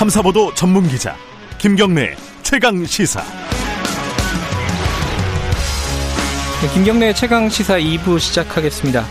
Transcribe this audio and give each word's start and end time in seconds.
탐사보도 0.00 0.54
전문 0.54 0.88
기자 0.88 1.14
김경래 1.58 2.16
최강 2.42 2.86
시사. 2.86 3.20
네, 6.62 6.72
김경래 6.72 7.12
최강 7.12 7.50
시사 7.50 7.78
2부 7.78 8.18
시작하겠습니다. 8.18 9.04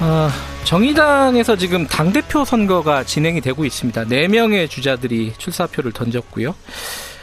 어, 0.00 0.28
정의당에서 0.64 1.54
지금 1.54 1.86
당 1.86 2.12
대표 2.12 2.44
선거가 2.44 3.04
진행이 3.04 3.40
되고 3.40 3.64
있습니다. 3.64 4.06
4 4.06 4.28
명의 4.28 4.68
주자들이 4.68 5.34
출사표를 5.38 5.92
던졌고요. 5.92 6.56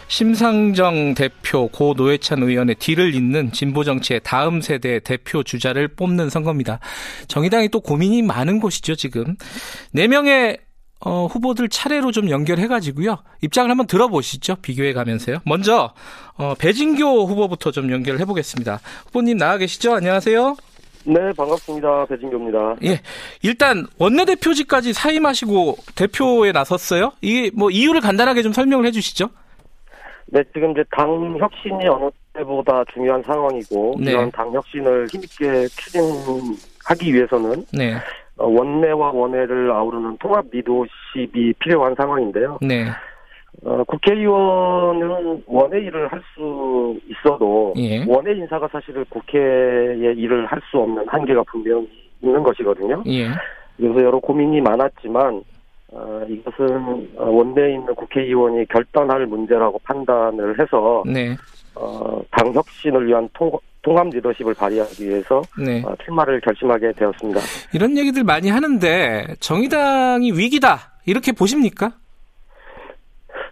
심상정 0.07 1.13
대표, 1.13 1.67
고 1.67 1.93
노회찬 1.97 2.41
의원의 2.41 2.75
뒤를 2.75 3.13
잇는 3.13 3.51
진보 3.51 3.83
정치의 3.83 4.21
다음 4.23 4.61
세대 4.61 5.01
대표 5.01 5.43
주자를 5.43 5.89
뽑는 5.89 6.29
선거입니다. 6.29 6.79
정의당이 7.27 7.67
또 7.67 7.81
고민이 7.81 8.21
많은 8.21 8.61
곳이죠, 8.61 8.95
지금. 8.95 9.35
4명의 9.93 10.59
어, 10.99 11.27
후보들 11.27 11.69
차례로 11.69 12.11
좀 12.11 12.29
연결해가지고요. 12.29 13.17
입장을 13.41 13.69
한번 13.69 13.87
들어보시죠. 13.87 14.55
비교해 14.61 14.93
가면서요. 14.93 15.39
먼저, 15.45 15.93
어, 16.37 16.53
배진교 16.57 17.25
후보부터 17.27 17.71
좀 17.71 17.91
연결을 17.91 18.19
해보겠습니다. 18.21 18.79
후보님 19.07 19.37
나와 19.37 19.57
계시죠? 19.57 19.93
안녕하세요. 19.93 20.55
네, 21.05 21.31
반갑습니다. 21.37 22.05
배진교입니다. 22.07 22.75
예. 22.83 23.01
일단, 23.41 23.85
원내대표직까지 23.97 24.91
사임하시고 24.93 25.77
대표에 25.95 26.51
나섰어요. 26.51 27.13
이게 27.21 27.51
뭐 27.53 27.69
이유를 27.69 28.01
간단하게 28.01 28.41
좀 28.41 28.51
설명을 28.51 28.85
해 28.85 28.91
주시죠. 28.91 29.29
네, 30.25 30.43
지금 30.53 30.71
이제 30.71 30.83
당 30.91 31.37
혁신이 31.39 31.87
어느 31.87 32.09
때보다 32.33 32.83
중요한 32.93 33.23
상황이고, 33.23 33.95
네. 33.99 34.11
이런 34.11 34.29
당 34.31 34.51
혁신을 34.51 35.07
힘있게 35.09 35.67
추진하기 35.69 37.13
위해서는 37.13 37.65
네. 37.71 37.95
어, 38.37 38.47
원내와 38.47 39.11
원외를 39.11 39.71
아우르는 39.71 40.17
통합 40.19 40.45
리더십이 40.51 41.53
필요한 41.59 41.95
상황인데요. 41.95 42.59
네. 42.61 42.85
어, 43.63 43.83
국회의원은 43.85 45.43
원외 45.47 45.81
일을 45.81 46.07
할 46.11 46.21
수 46.35 46.99
있어도 47.09 47.73
예. 47.77 48.05
원외 48.07 48.33
인사가 48.37 48.67
사실은 48.71 49.03
국회의 49.09 50.15
일을 50.15 50.45
할 50.45 50.61
수 50.69 50.77
없는 50.77 51.07
한계가 51.07 51.43
분명히 51.51 51.89
있는 52.21 52.43
것이거든요. 52.43 53.03
예. 53.07 53.29
그래서 53.77 54.03
여러 54.03 54.19
고민이 54.19 54.61
많았지만 54.61 55.41
어, 55.93 56.21
이것은 56.27 57.09
어, 57.15 57.29
원내에 57.29 57.73
있는 57.75 57.95
국회의원이 57.95 58.65
결단할 58.67 59.25
문제라고 59.25 59.79
판단을 59.83 60.59
해서 60.59 61.03
네. 61.05 61.35
어, 61.79 62.21
당 62.31 62.53
혁신을 62.53 63.07
위한 63.07 63.29
통, 63.33 63.51
통합 63.81 64.09
리더십을 64.09 64.53
발휘하기 64.53 65.07
위해서 65.07 65.41
네. 65.63 65.81
어, 65.85 65.95
출마를 66.03 66.41
결심하게 66.41 66.91
되었습니다. 66.93 67.39
이런 67.73 67.97
얘기들 67.97 68.23
많이 68.23 68.49
하는데 68.49 69.27
정의당이 69.39 70.31
위기다 70.33 70.77
이렇게 71.05 71.31
보십니까? 71.31 71.91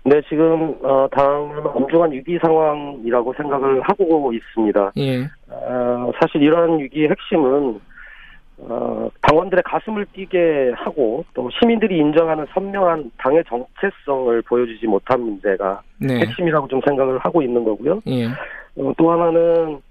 네, 0.04 0.22
지금 0.30 0.76
어, 0.84 1.08
당은 1.12 1.66
엄중한 1.66 2.12
위기 2.12 2.38
상황이라고 2.40 3.34
생각을 3.38 3.82
하고 3.82 4.32
있습니다. 4.34 4.92
예. 4.98 5.24
어, 5.50 6.12
사실 6.20 6.44
이러한 6.44 6.80
위기의 6.80 7.10
핵심은 7.10 7.80
어, 8.58 9.10
당원들의 9.22 9.64
가슴을 9.64 10.06
뛰게 10.14 10.72
하고 10.76 11.26
또 11.34 11.50
시민들이 11.60 11.98
인정하는 11.98 12.46
선명한 12.54 13.12
당의 13.18 13.44
정체성을 13.46 14.42
보여주지 14.44 14.88
못한 14.88 15.22
문제가 15.22 15.82
네. 16.00 16.20
핵심이라고 16.20 16.68
좀 16.68 16.82
생각을 16.86 17.20
하고 17.20 17.42
있는 17.42 17.64
거고요. 17.64 18.02
예. 18.08 18.26
어, 18.26 18.94
또 18.98 19.12
하나는 19.12 19.82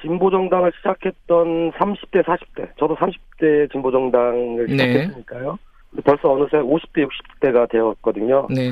진보 0.00 0.30
정당을 0.30 0.72
시작했던 0.76 1.72
30대, 1.72 2.22
40대, 2.22 2.68
저도 2.78 2.96
30대 2.96 3.72
진보 3.72 3.90
정당을 3.90 4.66
네. 4.66 4.72
시작했으니까요. 4.72 5.58
근데 5.90 6.02
벌써 6.02 6.32
어느새 6.32 6.58
50대, 6.58 7.08
60대가 7.08 7.68
되었거든요. 7.68 8.46
네. 8.50 8.70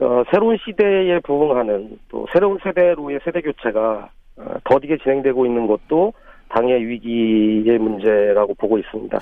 어, 0.00 0.22
새로운 0.30 0.56
시대에 0.64 1.18
부응하는 1.20 1.98
또 2.08 2.26
새로운 2.32 2.58
세대로의 2.62 3.20
세대 3.24 3.42
교체가 3.42 4.08
어, 4.36 4.54
더디게 4.64 4.98
진행되고 4.98 5.44
있는 5.44 5.66
것도 5.66 6.14
당의 6.54 6.86
위기의 6.86 7.78
문제라고 7.78 8.54
보고 8.54 8.78
있습니다. 8.78 9.18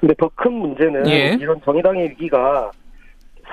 근데 0.00 0.14
더 0.14 0.28
큰 0.34 0.52
문제는 0.52 1.08
예. 1.08 1.36
이런 1.40 1.60
정의당의 1.64 2.10
위기가 2.10 2.70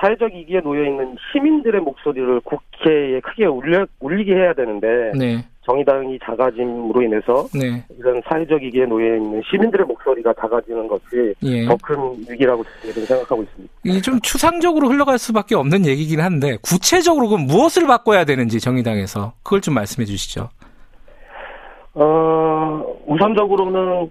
사회적 0.00 0.32
위기에 0.34 0.60
놓여 0.60 0.84
있는 0.84 1.16
시민들의 1.32 1.80
목소리를 1.80 2.40
국회에 2.40 3.20
크게 3.20 3.46
울려, 3.46 3.86
울리게 4.00 4.34
해야 4.34 4.52
되는데 4.52 5.12
네. 5.16 5.44
정의당이 5.64 6.18
작아짐으로 6.24 7.02
인해서 7.02 7.46
네. 7.54 7.84
이런 7.98 8.20
사회적 8.28 8.60
위기에 8.60 8.84
놓여 8.84 9.14
있는 9.16 9.40
시민들의 9.48 9.86
목소리가 9.86 10.34
작아지는 10.40 10.88
것이 10.88 11.34
예. 11.44 11.64
더큰 11.66 12.24
위기라고 12.28 12.64
저는 12.82 13.06
생각하고 13.06 13.42
있습니다. 13.44 13.74
이게 13.84 14.00
좀 14.00 14.20
추상적으로 14.22 14.88
흘러갈 14.88 15.18
수밖에 15.18 15.54
없는 15.54 15.86
얘기긴 15.86 16.20
한데 16.20 16.58
구체적으로 16.62 17.28
그럼 17.28 17.46
무엇을 17.46 17.86
바꿔야 17.86 18.24
되는지 18.24 18.58
정의당에서 18.58 19.34
그걸 19.44 19.60
좀 19.60 19.74
말씀해 19.74 20.04
주시죠. 20.04 20.48
어, 21.94 22.82
우선적으로는 23.06 24.10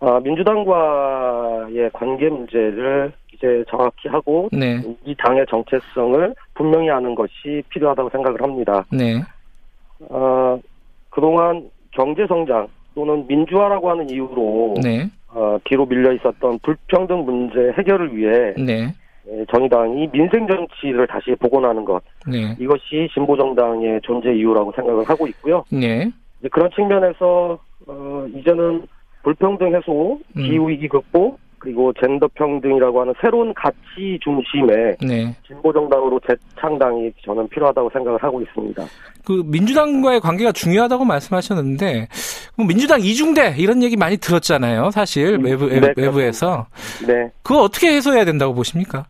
어, 0.00 0.20
민주당과의 0.20 1.90
관계 1.92 2.28
문제를 2.28 3.12
이제 3.32 3.64
정확히 3.68 4.08
하고 4.08 4.48
네. 4.52 4.82
이 5.04 5.14
당의 5.16 5.46
정체성을 5.48 6.34
분명히 6.54 6.88
하는 6.88 7.14
것이 7.14 7.62
필요하다고 7.68 8.10
생각을 8.10 8.42
합니다. 8.42 8.84
네. 8.90 9.22
어, 10.00 10.58
그동안 11.10 11.70
경제 11.92 12.26
성장 12.26 12.66
또는 12.94 13.26
민주화라고 13.26 13.90
하는 13.90 14.10
이유로 14.10 14.74
네. 14.82 15.08
어, 15.28 15.58
뒤로 15.64 15.86
밀려 15.86 16.12
있었던 16.12 16.58
불평등 16.62 17.24
문제 17.24 17.72
해결을 17.78 18.16
위해 18.16 18.54
네. 18.58 18.94
예, 19.28 19.44
정의당이 19.54 20.10
민생 20.12 20.46
정치를 20.46 21.06
다시 21.06 21.34
복원하는 21.38 21.84
것 21.84 22.02
네. 22.26 22.56
이것이 22.58 23.08
진보 23.14 23.36
정당의 23.36 24.00
존재 24.02 24.32
이유라고 24.34 24.72
생각을 24.74 25.08
하고 25.08 25.26
있고요. 25.28 25.64
네. 25.70 26.10
그런 26.50 26.70
측면에서 26.74 27.58
어, 27.86 28.26
이제는 28.34 28.82
불평등 29.22 29.74
해소, 29.74 30.18
음. 30.36 30.42
기후 30.42 30.68
위기 30.68 30.88
극복, 30.88 31.38
그리고 31.62 31.92
젠더 31.92 32.28
평등이라고 32.34 33.00
하는 33.00 33.14
새로운 33.20 33.54
가치 33.54 34.18
중심의 34.20 34.96
네. 35.00 35.36
진보 35.46 35.72
정당으로 35.72 36.20
재창당이 36.28 37.12
저는 37.24 37.48
필요하다고 37.50 37.88
생각을 37.92 38.20
하고 38.20 38.42
있습니다. 38.42 38.84
그 39.24 39.44
민주당과의 39.46 40.20
관계가 40.20 40.50
중요하다고 40.50 41.04
말씀하셨는데 41.04 42.08
뭐 42.56 42.66
민주당 42.66 43.00
이중대 43.00 43.54
이런 43.58 43.80
얘기 43.84 43.96
많이 43.96 44.16
들었잖아요. 44.16 44.90
사실 44.90 45.34
음, 45.34 45.44
외부 45.44 45.68
네, 45.68 45.94
외부에서 45.96 46.66
네, 47.06 47.30
그거 47.44 47.62
어떻게 47.62 47.92
해소해야 47.94 48.24
된다고 48.24 48.54
보십니까? 48.54 49.06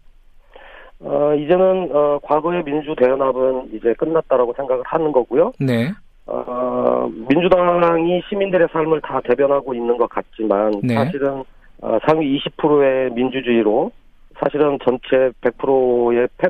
어, 1.05 1.35
이제는 1.35 1.91
어, 1.93 2.19
과거의 2.23 2.63
민주 2.65 2.95
대연합은 2.97 3.71
이제 3.75 3.93
끝났다라고 3.95 4.55
생각을 4.57 4.83
하는 4.87 5.13
거고요. 5.13 5.53
네. 5.59 5.91
어, 6.27 7.11
민주당이 7.29 8.23
시민들의 8.29 8.69
삶을 8.73 9.01
다 9.01 9.21
대변하고 9.25 9.75
있는 9.75 9.97
것 9.99 10.09
같지만 10.09 10.73
네. 10.83 10.95
사실은 10.95 11.43
어, 11.81 11.99
상위 12.07 12.39
20%의 12.39 13.11
민주주의로 13.11 13.91
사실은 14.39 14.79
전체 14.85 15.33
100%의 15.41 16.29
패, 16.39 16.49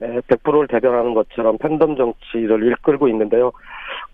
100%를 0.00 0.68
대변하는 0.68 1.14
것처럼 1.14 1.58
팬덤 1.58 1.96
정치를 1.96 2.70
이끌고 2.72 3.08
있는데요. 3.08 3.50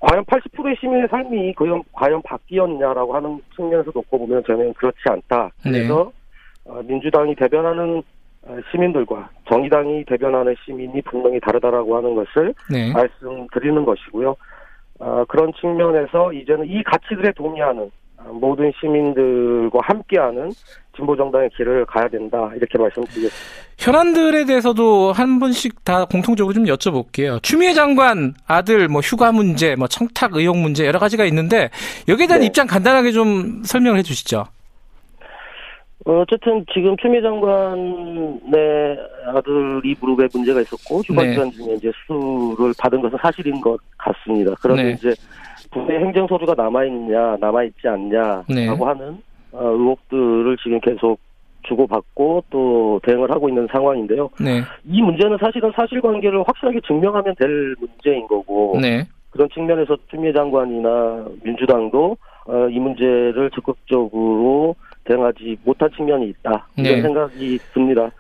과연 0.01 0.25
80%의 0.25 0.77
시민의 0.81 1.09
삶이 1.09 1.55
과연, 1.55 1.83
과연 1.93 2.23
바뀌었냐라고 2.23 3.15
하는 3.15 3.41
측면에서 3.55 3.91
놓고 3.95 4.19
보면 4.19 4.43
저는 4.47 4.73
그렇지 4.75 4.99
않다. 5.07 5.51
그래서 5.63 6.11
어, 6.65 6.81
민주당이 6.83 7.35
대변하는 7.35 7.99
어, 7.99 8.03
시민들과 8.71 9.29
정의당이 9.49 10.05
대변하는 10.05 10.55
시민이 10.65 11.03
분명히 11.03 11.41
다르다라고 11.41 11.97
하는 11.97 12.15
것을 12.15 12.55
네. 12.71 12.93
말씀드리는 12.93 13.85
것이고요. 13.85 14.37
어, 15.01 15.25
그런 15.29 15.53
측면에서 15.61 16.33
이제는 16.33 16.67
이 16.67 16.83
가치들에 16.85 17.33
동의하는 17.33 17.91
어, 18.19 18.33
모든 18.33 18.73
시민들과 18.81 19.81
함께하는 19.83 20.51
진보 20.95 21.17
정당의 21.17 21.51
길을 21.57 21.87
가야 21.87 22.09
된다 22.09 22.51
이렇게 22.55 22.79
말씀드리겠습니다. 22.79 23.35
현안들에 23.79 24.45
대해서도 24.45 25.13
한 25.13 25.41
분씩 25.41 25.85
다 25.85 26.05
공통적으로 26.05 26.55
좀 26.55 26.65
여쭤볼게요. 26.65 27.43
추미애 27.43 27.73
장관 27.73 28.35
아들 28.47 28.89
뭐 28.89 29.01
휴가 29.01 29.33
문제, 29.33 29.75
뭐 29.75 29.89
청탁 29.89 30.35
의혹 30.35 30.57
문제 30.57 30.87
여러 30.87 30.99
가지가 30.99 31.25
있는데 31.25 31.71
여기에 32.07 32.27
대한 32.29 32.41
네. 32.41 32.47
입장 32.47 32.67
간단하게 32.67 33.11
좀 33.11 33.63
설명을 33.65 33.99
해주시죠. 33.99 34.45
어, 36.07 36.21
어쨌든 36.21 36.65
지금 36.73 36.97
추미애 36.99 37.23
장관의 37.23 38.99
아들이 39.35 39.97
무릎에 40.01 40.29
문제가 40.33 40.61
있었고 40.61 41.01
휴가 41.01 41.23
네. 41.23 41.31
기간 41.31 41.51
중에 41.51 41.75
이제 41.75 41.91
수술을 42.07 42.75
받은 42.79 43.01
것은 43.01 43.19
사실인 43.23 43.61
것 43.61 43.79
같습니다. 43.97 44.55
그런데 44.61 44.83
네. 44.85 44.91
이제 44.93 45.15
국내 45.71 45.99
행정 45.99 46.27
서류가 46.27 46.55
남아 46.55 46.85
있냐 46.85 47.37
남아 47.41 47.65
있지 47.65 47.89
않냐라고 47.89 48.45
네. 48.49 48.69
하는 48.69 49.19
어, 49.53 49.67
의혹들을 49.71 50.57
지금 50.63 50.79
계속 50.81 51.19
주고받고 51.63 52.45
또 52.51 53.01
대응을 53.05 53.31
하고 53.31 53.49
있는 53.49 53.67
상황인데요. 53.73 54.29
네, 54.39 54.61
이 54.85 55.01
문제는 55.01 55.39
사실은 55.41 55.73
사실관계를 55.75 56.45
확실하게 56.47 56.81
증명하면 56.87 57.35
될 57.39 57.75
문제인 57.81 58.27
거고 58.27 58.79
네, 58.79 59.07
그런 59.31 59.49
측면에서 59.49 59.97
추미애 60.11 60.35
장관이나 60.35 61.25
민주당도 61.43 62.19
어, 62.47 62.69
이 62.69 62.79
문제를 62.79 63.51
적극적으로 63.55 64.77
대응하지 65.05 65.59
못한 65.65 65.91
측면이 65.97 66.29
있다 66.31 66.67
이런 66.77 66.97
네. 66.97 67.03
생각이 67.03 67.59
듭니다. 67.73 68.11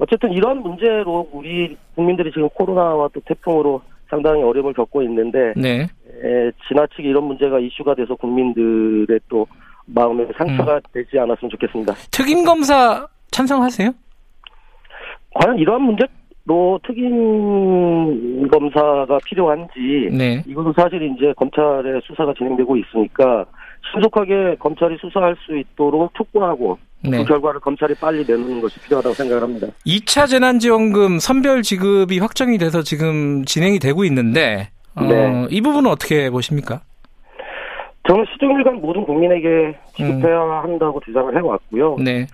어쨌든 0.00 0.32
이런 0.32 0.62
문제로 0.62 1.28
우리 1.32 1.76
국민들이 1.94 2.30
지금 2.30 2.48
코로나와 2.50 3.08
또 3.12 3.20
태풍으로 3.20 3.80
상당히 4.08 4.42
어려움을 4.42 4.72
겪고 4.74 5.02
있는데 5.02 5.52
네. 5.56 5.82
에, 5.82 6.50
지나치게 6.68 7.08
이런 7.08 7.24
문제가 7.24 7.58
이슈가 7.58 7.94
돼서 7.94 8.14
국민들의 8.14 9.20
또 9.28 9.46
마음에 9.86 10.26
상처가 10.36 10.80
되지 10.92 11.18
않았으면 11.18 11.50
좋겠습니다. 11.50 11.94
특임 12.10 12.44
검사 12.44 13.06
찬성하세요? 13.30 13.90
과연 15.34 15.58
이러한 15.58 15.82
문제로 15.82 16.80
특임 16.86 18.48
검사가 18.48 19.18
필요한지 19.24 20.10
네. 20.12 20.42
이것은 20.46 20.72
사실 20.76 21.02
이제 21.02 21.32
검찰의 21.36 22.00
수사가 22.04 22.34
진행되고 22.34 22.76
있으니까 22.76 23.46
신속하게 23.92 24.56
검찰이 24.58 24.96
수사할 25.00 25.36
수 25.46 25.56
있도록 25.56 26.14
촉구하고 26.14 26.78
네. 27.02 27.18
그 27.18 27.24
결과를 27.24 27.60
검찰이 27.60 27.94
빨리 27.94 28.24
내놓는 28.26 28.60
것이 28.60 28.80
필요하다고 28.80 29.14
생각을 29.14 29.42
합니다. 29.42 29.66
2차 29.86 30.26
재난지원금 30.28 31.18
선별 31.18 31.62
지급이 31.62 32.18
확정이 32.18 32.58
돼서 32.58 32.82
지금 32.82 33.44
진행이 33.44 33.78
되고 33.78 34.04
있는데 34.04 34.70
어, 34.94 35.04
네. 35.04 35.46
이 35.50 35.60
부분은 35.60 35.90
어떻게 35.90 36.30
보십니까? 36.30 36.80
저는 38.08 38.24
시종일관 38.32 38.76
모든 38.76 39.04
국민에게 39.04 39.76
지급해야 39.94 40.40
한다고 40.62 41.00
주장을 41.04 41.36
해왔고요. 41.36 41.96
네. 42.04 42.26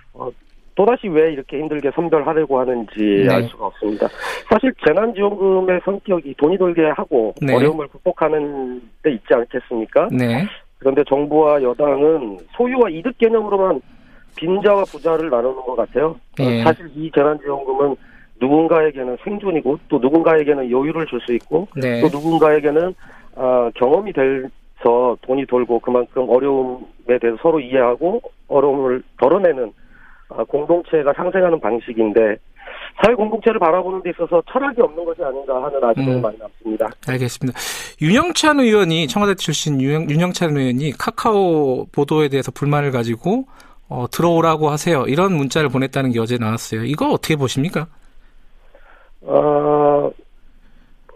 또다시 0.75 1.09
왜 1.09 1.33
이렇게 1.33 1.59
힘들게 1.59 1.91
선별하려고 1.94 2.61
하는지 2.61 3.25
네. 3.27 3.29
알 3.33 3.43
수가 3.44 3.67
없습니다. 3.67 4.09
사실 4.50 4.73
재난지원금의 4.87 5.81
성격이 5.85 6.35
돈이 6.39 6.59
돌게 6.59 6.83
하고 6.97 7.35
네. 7.43 7.55
어려움을 7.55 7.89
극복하는 7.89 8.81
데 9.03 9.12
있지 9.12 9.27
않겠습니까? 9.31 10.09
네. 10.12 10.47
그런데 10.82 11.05
정부와 11.05 11.62
여당은 11.62 12.38
소유와 12.56 12.90
이득 12.90 13.17
개념으로만 13.19 13.81
빈자와 14.37 14.82
부자를 14.84 15.31
나누는 15.31 15.55
것 15.62 15.76
같아요. 15.76 16.17
예. 16.40 16.62
사실 16.64 16.90
이 16.96 17.08
재난지원금은 17.14 17.94
누군가에게는 18.40 19.17
생존이고 19.23 19.79
또 19.88 19.99
누군가에게는 20.00 20.64
여유를 20.70 21.06
줄 21.06 21.20
수 21.20 21.32
있고 21.34 21.69
네. 21.76 22.00
또 22.00 22.08
누군가에게는 22.08 22.94
아, 23.37 23.70
경험이 23.76 24.12
돼서 24.12 25.17
돈이 25.23 25.46
돌고 25.46 25.79
그만큼 25.79 26.29
어려움에 26.29 27.19
대해서 27.20 27.38
서로 27.40 27.61
이해하고 27.61 28.20
어려움을 28.49 29.02
덜어내는 29.20 29.73
아, 30.31 30.43
공동체가 30.44 31.12
상생하는 31.12 31.61
방식인데 31.61 32.37
사회 33.00 33.15
공동체를 33.15 33.59
바라보는 33.59 34.03
데 34.03 34.11
있어서 34.11 34.43
철학이 34.50 34.81
없는 34.81 35.05
것이 35.05 35.23
아닌가 35.23 35.62
하는 35.62 35.83
아쉬움이 35.83 36.17
음. 36.17 36.23
많이 36.23 36.37
남습니다. 36.39 36.91
알겠습니다. 37.09 37.59
윤영찬 38.00 38.61
의원이 38.61 39.09
청와대 39.09 39.35
출신 39.35 39.81
윤영, 39.81 40.11
윤영찬 40.11 40.56
의원이 40.56 40.93
카카오 40.93 41.87
보도에 41.93 42.29
대해서 42.29 42.50
불만을 42.53 42.91
가지고 42.91 43.47
어, 43.89 44.06
들어오라고 44.11 44.71
하세요. 44.71 45.05
이런 45.06 45.35
문자를 45.35 45.69
보냈다는 45.69 46.12
게 46.12 46.21
어제 46.21 46.39
나왔어요. 46.39 46.85
이거 46.85 47.11
어떻게 47.11 47.37
보십니까? 47.37 47.87
어, 49.23 50.11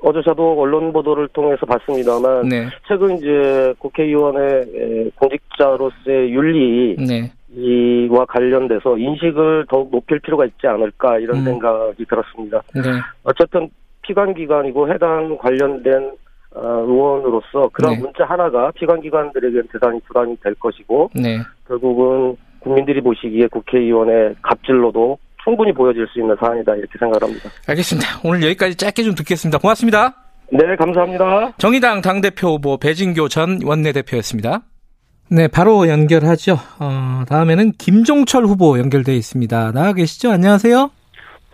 어제 0.03 0.23
저도 0.25 0.61
언론 0.61 0.93
보도를 0.93 1.29
통해서 1.29 1.67
봤습니다만 1.67 2.49
네. 2.49 2.69
최근 2.87 3.17
이제 3.17 3.75
국회의원의 3.79 4.45
에, 4.47 5.11
공직자로서의 5.17 6.31
윤리 6.31 6.97
네. 6.99 7.33
이와 7.57 8.27
관련돼서 8.27 8.99
인식을 8.99 9.67
더욱 9.69 9.91
높일 9.91 10.19
필요가 10.21 10.45
있지 10.45 10.67
않을까 10.67 11.19
이런 11.19 11.39
음. 11.39 11.45
생각이 11.45 12.05
들었습니다. 12.05 12.63
네. 12.75 12.83
어쨌든 13.25 13.71
피감기관이고 14.03 14.93
해당 14.93 15.39
관련된 15.39 16.13
어, 16.55 16.69
의원으로서 16.87 17.69
그런 17.73 17.95
네. 17.95 18.01
문자 18.01 18.25
하나가 18.25 18.71
피감기관들에게 18.73 19.63
대단히 19.73 20.01
부담이 20.01 20.37
될 20.43 20.55
것이고 20.55 21.11
네. 21.15 21.39
결국은 21.67 22.37
국민들이 22.61 23.01
보시기에 23.01 23.47
국회의원의 23.49 24.37
갑질로도 24.43 25.19
충분히 25.43 25.73
보여질 25.73 26.07
수 26.09 26.21
있는 26.21 26.37
사안이다 26.39 26.75
이렇게 26.75 26.99
생각합니다. 26.99 27.49
알겠습니다. 27.69 28.09
오늘 28.25 28.43
여기까지 28.43 28.77
짧게 28.77 29.03
좀 29.03 29.15
듣겠습니다. 29.15 29.59
고맙습니다. 29.59 30.15
네, 30.51 30.77
감사합니다. 30.77 31.53
정의당 31.59 32.03
당대표 32.03 32.55
후보 32.55 32.79
배진교 32.79 33.29
전 33.29 33.59
원내대표였습니다. 33.65 34.63
네, 35.29 35.49
바로 35.49 35.89
연결하죠. 35.89 36.57
어, 36.79 37.25
다음에는 37.29 37.73
김종철 37.73 38.45
후보 38.45 38.79
연결돼 38.79 39.15
있습니다. 39.17 39.73
나와 39.73 39.93
계시죠? 39.93 40.31
안녕하세요. 40.31 40.91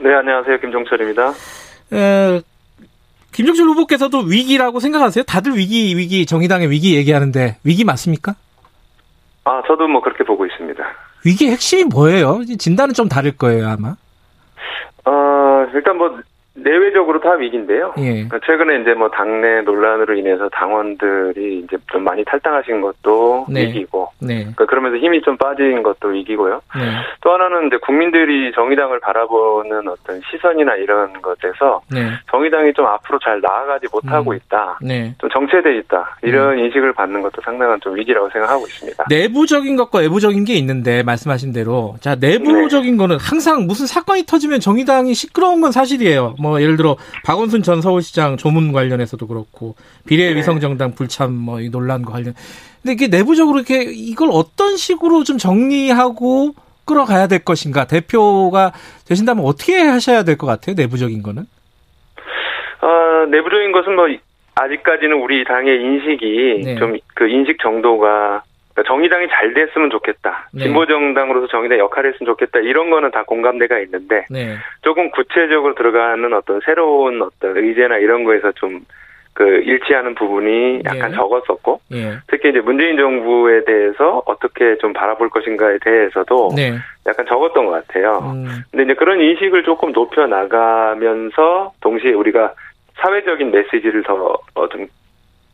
네, 0.00 0.14
안녕하세요. 0.14 0.60
김종철입니다. 0.60 1.32
에, 1.94 2.40
김종철 3.32 3.66
후보께서도 3.68 4.18
위기라고 4.28 4.78
생각하세요? 4.78 5.24
다들 5.24 5.56
위기, 5.56 5.96
위기, 5.96 6.26
정의당의 6.26 6.70
위기 6.70 6.96
얘기하는데 6.96 7.56
위기 7.64 7.84
맞습니까? 7.84 8.34
아, 9.44 9.62
저도 9.66 9.88
뭐 9.88 10.02
그렇게 10.02 10.22
보고 10.22 10.44
있습니다. 10.44 10.84
위기의 11.24 11.52
핵심이 11.52 11.84
뭐예요? 11.84 12.42
진단은 12.58 12.92
좀 12.92 13.08
다를 13.08 13.32
거예요, 13.36 13.68
아마. 13.68 13.96
어, 15.06 15.66
일단 15.74 15.96
뭐 15.96 16.18
내외적으로 16.54 17.20
다 17.20 17.32
위기인데요. 17.32 17.94
예. 17.98 18.24
그러니까 18.24 18.38
최근에 18.44 18.82
이제 18.82 18.92
뭐 18.94 19.08
당내 19.08 19.62
논란으로 19.62 20.14
인해서 20.14 20.48
당원들이 20.50 21.60
이제 21.64 21.76
좀 21.90 22.04
많이 22.04 22.24
탈당하신 22.24 22.80
것도 22.82 23.46
네. 23.48 23.62
위기고, 23.62 24.10
네. 24.20 24.40
그러니까 24.40 24.66
그러면서 24.66 24.98
힘이 24.98 25.22
좀 25.22 25.36
빠진 25.36 25.82
것도 25.82 26.08
위기고요. 26.08 26.60
네. 26.76 26.82
또 27.22 27.32
하나는 27.32 27.68
이제 27.68 27.78
국민들이 27.78 28.52
정의당을 28.52 29.00
바라보는 29.00 29.88
어떤 29.88 30.20
시선이나 30.30 30.76
이런 30.76 31.12
것에서 31.22 31.80
네. 31.90 32.10
정의당이 32.30 32.74
좀 32.74 32.86
앞으로 32.86 33.18
잘 33.20 33.40
나아가지 33.40 33.86
못하고 33.90 34.32
음. 34.32 34.36
있다. 34.36 34.78
네. 34.82 35.14
좀 35.18 35.30
정체돼 35.30 35.76
있다. 35.78 36.16
이런 36.22 36.58
인식을 36.58 36.92
받는 36.92 37.22
것도 37.22 37.40
상당한 37.42 37.80
좀 37.80 37.96
위기라고 37.96 38.28
생각하고 38.30 38.66
있습니다. 38.66 39.04
내부적인 39.08 39.76
것과 39.76 40.00
외부적인 40.00 40.44
게 40.44 40.54
있는데 40.54 41.02
말씀하신 41.02 41.52
대로 41.52 41.94
자 42.00 42.14
내부적인 42.14 42.96
거는 42.98 43.16
항상 43.18 43.66
무슨 43.66 43.86
사건이 43.86 44.24
터지면 44.26 44.60
정의당이 44.60 45.14
시끄러운 45.14 45.62
건 45.62 45.72
사실이에요. 45.72 46.34
뭐 46.42 46.60
예를 46.60 46.76
들어 46.76 46.96
박원순 47.24 47.62
전 47.62 47.80
서울시장 47.80 48.36
조문 48.36 48.72
관련해서도 48.72 49.26
그렇고 49.28 49.74
비례 50.06 50.34
위성정당 50.36 50.94
불참 50.94 51.32
뭐 51.32 51.60
이 51.60 51.68
논란과 51.70 52.10
관련. 52.12 52.34
근데 52.82 52.92
이게 52.94 53.06
내부적으로 53.06 53.58
이렇게 53.60 53.84
이걸 53.84 54.30
어떤 54.32 54.76
식으로 54.76 55.22
좀 55.24 55.38
정리하고 55.38 56.54
끌어가야 56.84 57.28
될 57.28 57.38
것인가 57.44 57.86
대표가 57.86 58.72
되신다면 59.06 59.44
어떻게 59.44 59.78
하셔야 59.78 60.24
될 60.24 60.36
것 60.36 60.46
같아요 60.48 60.74
내부적인 60.76 61.22
거는. 61.22 61.44
어, 62.80 63.26
내부적인 63.30 63.70
것은 63.72 63.94
뭐 63.94 64.06
아직까지는 64.56 65.22
우리 65.22 65.44
당의 65.44 65.80
인식이 65.80 66.62
네. 66.64 66.74
좀그 66.76 67.28
인식 67.28 67.58
정도가 67.62 68.42
그러니까 68.74 68.82
정의당이 68.92 69.28
잘 69.28 69.54
됐으면 69.54 69.90
좋겠다. 69.90 70.48
네. 70.52 70.64
진보 70.64 70.86
정당으로서 70.86 71.46
정의당 71.48 71.78
역할을 71.78 72.12
했으면 72.12 72.32
좋겠다. 72.32 72.60
이런 72.60 72.90
거는 72.90 73.10
다 73.10 73.24
공감대가 73.24 73.78
있는데 73.80 74.26
네. 74.30 74.56
조금 74.82 75.10
구체적으로 75.10 75.74
들어가는 75.74 76.32
어떤 76.32 76.60
새로운 76.64 77.22
어떤 77.22 77.56
의제나 77.56 77.98
이런 77.98 78.24
거에서 78.24 78.52
좀 78.52 78.80
그 79.34 79.44
일치하는 79.44 80.14
부분이 80.14 80.82
약간 80.84 81.10
예. 81.10 81.14
적었었고 81.16 81.80
예. 81.92 82.18
특히 82.26 82.50
이제 82.50 82.60
문재인 82.60 82.96
정부에 82.96 83.64
대해서 83.64 84.22
어떻게 84.26 84.76
좀 84.76 84.92
바라볼 84.92 85.30
것인가에 85.30 85.78
대해서도 85.78 86.50
네. 86.54 86.74
약간 87.06 87.24
적었던 87.26 87.64
것 87.64 87.72
같아요. 87.72 88.18
음, 88.34 88.62
근데 88.70 88.84
이제 88.84 88.94
그런 88.94 89.20
인식을 89.20 89.64
조금 89.64 89.92
높여 89.92 90.26
나가면서 90.26 91.72
동시에 91.80 92.12
우리가 92.12 92.52
사회적인 92.96 93.50
메시지를 93.50 94.02
더 94.02 94.38
어, 94.54 94.68
좀 94.68 94.86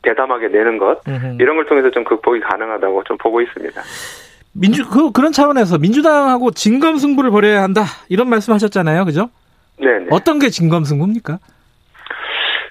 대담하게 0.03 0.49
내는 0.49 0.79
것. 0.79 1.01
이런 1.39 1.57
걸 1.57 1.67
통해서 1.67 1.91
좀 1.91 2.05
극복이 2.05 2.41
가능하다고 2.41 3.05
좀 3.05 3.17
보고 3.19 3.41
있습니다. 3.41 3.81
민주 4.53 4.89
그 4.89 5.13
그런 5.13 5.33
차원에서 5.33 5.79
민주당하고 5.79 6.51
진검승부를 6.51 7.31
벌여야 7.31 7.63
한다 7.63 7.83
이런 8.09 8.29
말씀하셨잖아요, 8.29 9.05
그죠? 9.05 9.31
네. 9.79 10.07
어떤 10.11 10.39
게 10.39 10.49
진검승부입니까? 10.49 11.39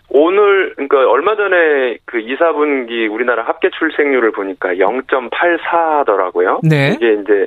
오늘 0.09 0.73
그러니까 0.75 1.09
얼마 1.09 1.35
전에 1.35 1.97
그 2.05 2.19
2, 2.19 2.37
4분기 2.37 3.11
우리나라 3.11 3.43
합계 3.43 3.69
출생률을 3.77 4.31
보니까 4.31 4.69
0.84더라고요. 4.75 6.59
네. 6.67 6.93
이게 6.95 7.13
이제 7.21 7.45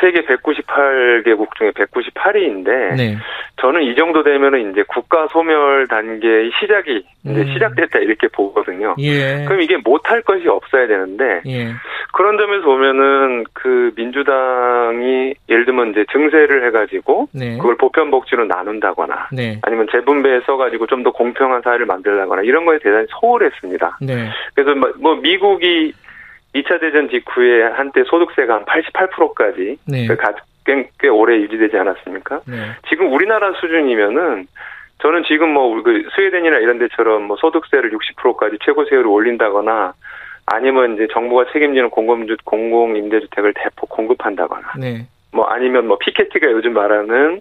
세계 0.00 0.20
198개국 0.22 1.48
중에 1.56 1.70
198위인데 1.72 2.96
네. 2.96 3.16
저는 3.60 3.82
이 3.82 3.94
정도 3.96 4.22
되면은 4.22 4.70
이제 4.70 4.84
국가 4.86 5.26
소멸 5.28 5.86
단계의 5.88 6.50
시작이 6.60 7.04
이제 7.24 7.40
음. 7.40 7.52
시작됐다 7.52 7.98
이렇게 8.00 8.28
보거든요. 8.28 8.94
예. 8.98 9.44
그럼 9.46 9.62
이게 9.62 9.76
못할 9.78 10.22
것이 10.22 10.46
없어야 10.46 10.86
되는데 10.86 11.40
예. 11.46 11.72
그런 12.12 12.36
점에서 12.38 12.64
보면은 12.66 13.44
그 13.54 13.90
민주당이 13.96 15.34
예를 15.48 15.64
들면 15.64 15.90
이제 15.90 16.04
증세를 16.12 16.66
해가지고 16.66 17.28
네. 17.32 17.56
그걸 17.56 17.76
보편복지로 17.76 18.44
나눈다거나 18.44 19.28
네. 19.32 19.58
아니면 19.62 19.86
재분배에 19.90 20.40
써가지고 20.46 20.86
좀 20.86 20.98
더 20.98 21.12
공평한 21.12 21.62
사회를 21.62 21.86
만들다거나 21.86 22.42
이런 22.42 22.64
거에 22.64 22.78
대단히 22.80 23.06
소홀했습니다. 23.08 23.98
네. 24.02 24.28
그래서 24.56 24.74
뭐- 24.74 24.92
뭐 24.98 25.14
미국이 25.14 25.92
2차 26.62 26.80
대전 26.80 27.08
직후에 27.08 27.62
한때 27.62 28.02
소득세가 28.04 28.54
한 28.54 28.64
88%까지 28.64 29.78
네. 29.86 30.06
꽤, 30.64 30.88
꽤 30.98 31.08
오래 31.08 31.36
유지되지 31.36 31.76
않았습니까? 31.76 32.40
네. 32.46 32.56
지금 32.88 33.12
우리나라 33.12 33.52
수준이면은 33.52 34.46
저는 35.00 35.22
지금 35.24 35.50
뭐그 35.54 36.08
스웨덴이나 36.14 36.58
이런 36.58 36.78
데처럼 36.78 37.22
뭐 37.24 37.36
소득세를 37.36 37.90
60%까지 37.92 38.58
최고 38.64 38.84
세율을 38.84 39.06
올린다거나 39.06 39.94
아니면 40.46 40.94
이제 40.94 41.06
정부가 41.12 41.46
책임지는 41.52 41.90
공공주 41.90 42.36
공공 42.44 42.96
임대주택을 42.96 43.54
대폭 43.54 43.88
공급한다거나 43.90 44.72
네. 44.78 45.06
뭐 45.32 45.44
아니면 45.46 45.86
뭐 45.86 45.98
피케티가 45.98 46.50
요즘 46.50 46.72
말하는 46.72 47.40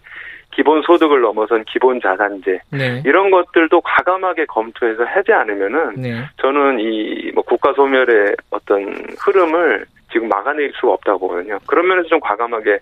기본 0.57 0.81
소득을 0.81 1.21
넘어선 1.21 1.63
기본 1.71 2.01
자산제 2.01 2.59
네. 2.71 3.03
이런 3.05 3.29
것들도 3.29 3.79
과감하게 3.81 4.45
검토해서 4.47 5.03
하지 5.05 5.31
않으면은 5.31 5.93
네. 6.01 6.25
저는 6.41 6.79
이 6.79 7.31
뭐 7.37 7.43
국가 7.43 7.71
소멸의 7.73 8.35
어떤 8.49 9.05
흐름을 9.19 9.85
지금 10.11 10.27
막아낼 10.27 10.71
수가 10.79 10.93
없다고 10.93 11.19
보거든요. 11.19 11.59
그런 11.67 11.87
면에서 11.87 12.07
좀 12.07 12.19
과감하게 12.19 12.79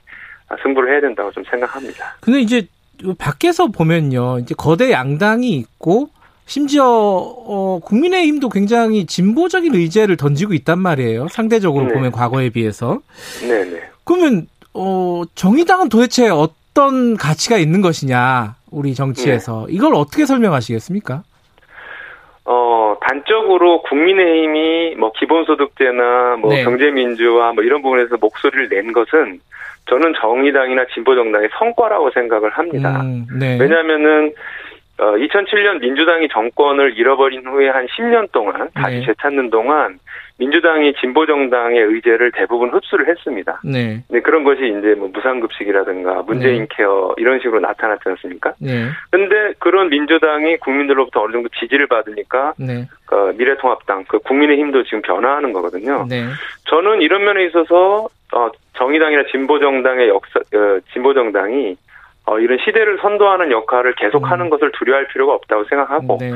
승부를 0.64 0.94
해야 0.94 1.02
된다고 1.02 1.30
좀 1.32 1.44
생각합니다. 1.44 2.16
근데 2.22 2.40
이제 2.40 2.66
밖에서 3.20 3.68
보면요. 3.68 4.40
이제 4.40 4.56
거대 4.58 4.92
양당이 4.92 5.50
있고 5.58 6.08
심지어 6.46 6.86
어, 6.86 7.82
국민의힘도 7.84 8.48
굉장히 8.48 9.06
진보적인 9.06 9.76
의제를 9.76 10.16
던지고 10.16 10.54
있단 10.54 10.80
말이에요. 10.80 11.28
상대적으로 11.28 11.88
네. 11.88 11.94
보면 11.94 12.12
과거에 12.14 12.50
비해서. 12.50 13.00
네네. 13.46 13.82
그러면 14.06 14.48
어, 14.74 15.24
정의당은 15.36 15.90
도대체 15.90 16.30
어떤 16.30 16.54
가치가 17.18 17.58
있는 17.58 17.82
것이냐? 17.82 18.56
우리 18.72 18.94
정치에서 18.94 19.68
이걸 19.70 19.96
어떻게 19.96 20.26
설명하시겠습니까? 20.26 21.24
어, 22.46 22.98
단적으로 23.02 23.82
국민의힘이 23.84 24.96
뭐 24.96 25.12
기본소득제나 25.14 26.38
뭐 26.42 26.54
네. 26.54 26.64
경제민주화 26.64 27.54
뭐 27.54 27.64
이런 27.64 27.82
부분에서 27.82 28.18
목소리를 28.18 28.70
낸 28.70 28.94
것은 28.94 29.40
저는 29.90 30.14
정의당이나 30.20 30.86
진보정당의 30.94 31.50
성과라고 31.58 32.12
생각을 32.12 32.52
합니다. 32.52 33.02
음, 33.02 33.28
네. 33.40 33.58
왜냐하면은 33.60 34.34
어, 34.98 35.12
2007년 35.16 35.82
민주당이 35.82 36.30
정권을 36.30 36.98
잃어버린 36.98 37.46
후에 37.46 37.70
한 37.70 37.86
10년 37.88 38.32
동안 38.32 38.70
다시 38.74 39.00
네. 39.00 39.06
되찾는 39.06 39.50
동안 39.50 40.00
민주당이 40.38 40.94
진보 40.96 41.26
정당의 41.26 41.82
의제를 41.82 42.32
대부분 42.32 42.70
흡수를 42.70 43.08
했습니다. 43.08 43.62
네. 43.64 44.04
네, 44.10 44.20
그런 44.20 44.44
것이 44.44 44.62
이제 44.64 44.96
뭐 44.96 45.10
무상급식이라든가 45.14 46.24
문재인 46.24 46.62
네. 46.62 46.68
케어 46.72 47.14
이런 47.18 47.40
식으로 47.40 47.60
나타났지 47.62 48.04
않습니까? 48.10 48.54
네. 48.60 48.90
근데 49.12 49.54
그런 49.60 49.90
민주당이 49.90 50.58
국민들로부터 50.58 51.24
어느 51.24 51.32
정도 51.32 51.50
지지를 51.60 51.88
받으니까 51.88 52.54
네. 52.58 52.86
그 53.06 53.34
미래통합당, 53.38 54.06
그 54.08 54.20
국민의힘도 54.20 54.84
지금 54.84 55.02
변화하는 55.02 55.54
거거든요. 55.54 56.06
네. 56.10 56.26
저는 56.70 57.02
이런 57.02 57.24
면에 57.24 57.46
있어서 57.46 58.10
어, 58.34 58.50
정의당이나 58.74 59.24
진보 59.32 59.60
정당의 59.60 60.10
역사, 60.10 60.40
어, 60.40 60.80
진보 60.92 61.14
정당이 61.14 61.78
어, 62.26 62.40
이런 62.40 62.58
시대를 62.60 63.00
선도하는 63.02 63.52
역할을 63.52 63.96
계속하는 63.96 64.46
음. 64.46 64.50
것을 64.50 64.72
두려워할 64.74 65.08
필요가 65.08 65.34
없다고 65.34 65.66
생각하고 65.66 66.18
네. 66.20 66.32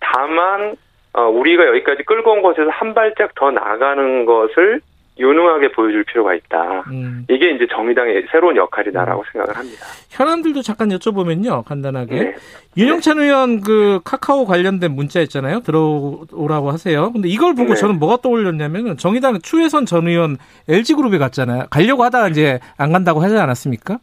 다만 0.00 0.76
어, 1.12 1.22
우리가 1.22 1.66
여기까지 1.66 2.04
끌고 2.04 2.32
온 2.32 2.42
것에서 2.42 2.70
한 2.70 2.94
발짝 2.94 3.34
더 3.34 3.50
나가는 3.50 4.26
것을 4.26 4.80
유능하게 5.18 5.72
보여줄 5.72 6.04
필요가 6.04 6.34
있다. 6.34 6.84
음. 6.90 7.26
이게 7.28 7.50
이제 7.50 7.66
정의당의 7.70 8.26
새로운 8.30 8.56
역할이다라고 8.56 9.22
생각을 9.32 9.56
합니다. 9.56 9.84
현안들도 10.08 10.62
잠깐 10.62 10.88
여쭤보면요. 10.88 11.64
간단하게. 11.64 12.14
네. 12.14 12.34
윤영찬 12.76 13.18
의원 13.18 13.60
그 13.60 14.00
카카오 14.04 14.46
관련된 14.46 14.92
문자 14.92 15.20
있잖아요. 15.20 15.60
들어오라고 15.60 16.70
하세요. 16.70 17.12
근데 17.12 17.28
이걸 17.28 17.54
보고 17.54 17.74
네. 17.74 17.80
저는 17.80 17.98
뭐가 17.98 18.18
떠올렸냐면은 18.22 18.96
정의당 18.96 19.40
추혜선 19.42 19.84
전 19.84 20.08
의원 20.08 20.38
LG그룹에 20.68 21.18
갔잖아요. 21.18 21.64
가려고 21.70 22.04
하다가 22.04 22.28
이제 22.28 22.58
안 22.78 22.92
간다고 22.92 23.20
하지 23.20 23.36
않았습니까? 23.36 23.98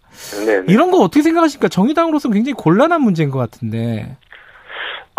네. 0.45 0.61
네. 0.61 0.65
이런 0.73 0.91
거 0.91 0.97
어떻게 0.99 1.23
생각하십니까? 1.23 1.67
정의당으로서는 1.69 2.35
굉장히 2.35 2.53
곤란한 2.53 3.01
문제인 3.01 3.31
것 3.31 3.39
같은데. 3.39 4.17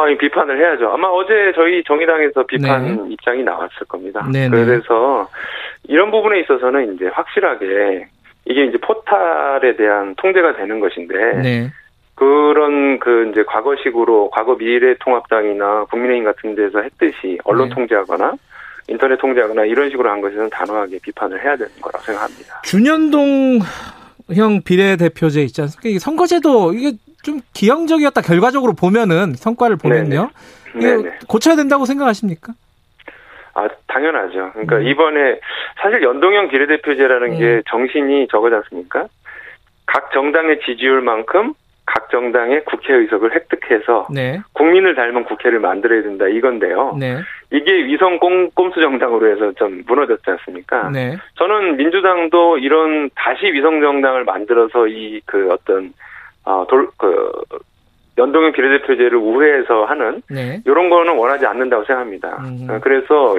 아니, 0.00 0.16
비판을 0.16 0.60
해야죠. 0.60 0.90
아마 0.92 1.08
어제 1.08 1.52
저희 1.56 1.82
정의당에서 1.82 2.46
비판 2.46 3.08
네. 3.08 3.14
입장이 3.14 3.42
나왔을 3.42 3.84
겁니다. 3.88 4.24
네네. 4.32 4.50
그래서 4.50 5.28
이런 5.88 6.10
부분에 6.10 6.40
있어서는 6.40 6.94
이제 6.94 7.06
확실하게 7.08 8.06
이게 8.44 8.64
이제 8.66 8.78
포탈에 8.78 9.76
대한 9.76 10.14
통제가 10.16 10.56
되는 10.56 10.80
것인데 10.80 11.14
네. 11.42 11.70
그런 12.14 12.98
그 12.98 13.30
이제 13.30 13.42
과거식으로 13.44 14.30
과거 14.30 14.54
미래통합당이나 14.54 15.86
국민의힘 15.90 16.24
같은 16.24 16.54
데서 16.54 16.80
했듯이 16.80 17.38
언론 17.44 17.68
네. 17.68 17.74
통제하거나 17.74 18.34
인터넷 18.88 19.16
통제하거나 19.18 19.64
이런 19.64 19.90
식으로 19.90 20.10
한 20.10 20.20
것에는 20.20 20.50
단호하게 20.50 20.98
비판을 21.02 21.42
해야 21.42 21.56
되는 21.56 21.70
거라고 21.80 22.04
생각합니다. 22.04 22.62
준현동 22.64 23.60
형 24.34 24.62
비례대표제 24.62 25.42
있지 25.42 25.60
않습니까? 25.62 25.88
이게 25.88 25.98
선거제도 25.98 26.74
이게 26.74 26.92
좀 27.22 27.40
기형적이었다. 27.54 28.20
결과적으로 28.20 28.74
보면은 28.74 29.34
성과를 29.34 29.76
보면요. 29.76 30.30
이게 30.76 30.96
네네. 30.96 31.10
고쳐야 31.28 31.56
된다고 31.56 31.86
생각하십니까? 31.86 32.52
아, 33.54 33.68
당연하죠. 33.86 34.50
그러니까 34.52 34.76
음. 34.76 34.86
이번에 34.86 35.40
사실 35.80 36.02
연동형 36.02 36.48
비례대표제라는 36.48 37.32
음. 37.32 37.38
게 37.38 37.62
정신이 37.70 38.28
저거지 38.28 38.54
않습니까? 38.56 39.06
각 39.86 40.12
정당의 40.12 40.60
지지율만큼 40.60 41.54
각 41.86 42.10
정당의 42.10 42.64
국회 42.66 42.92
의석을 42.94 43.34
획득해서 43.34 44.08
네. 44.12 44.40
국민을 44.52 44.94
닮은 44.94 45.24
국회를 45.24 45.58
만들어야 45.58 46.02
된다 46.02 46.28
이건데요. 46.28 46.94
네. 47.00 47.16
이게 47.50 47.72
위성 47.86 48.18
꼼, 48.18 48.50
꼼수 48.50 48.78
정당으로 48.80 49.30
해서 49.30 49.52
좀 49.52 49.82
무너졌지 49.86 50.22
않습니까? 50.30 50.90
네. 50.90 51.16
저는 51.36 51.76
민주당도 51.78 52.58
이런 52.58 53.08
다시 53.14 53.46
위성 53.46 53.80
정당을 53.80 54.24
만들어서 54.24 54.86
이 54.88 55.22
그 55.24 55.50
어떤 55.50 55.92
어 56.44 56.66
돌 56.68 56.88
그 56.98 57.32
연동형 58.18 58.52
비례대표제를 58.52 59.16
우회해서 59.16 59.84
하는 59.84 60.22
네. 60.28 60.60
이런 60.66 60.90
거는 60.90 61.16
원하지 61.16 61.46
않는다고 61.46 61.84
생각합니다. 61.84 62.36
음. 62.44 62.66
어, 62.68 62.78
그래서 62.82 63.36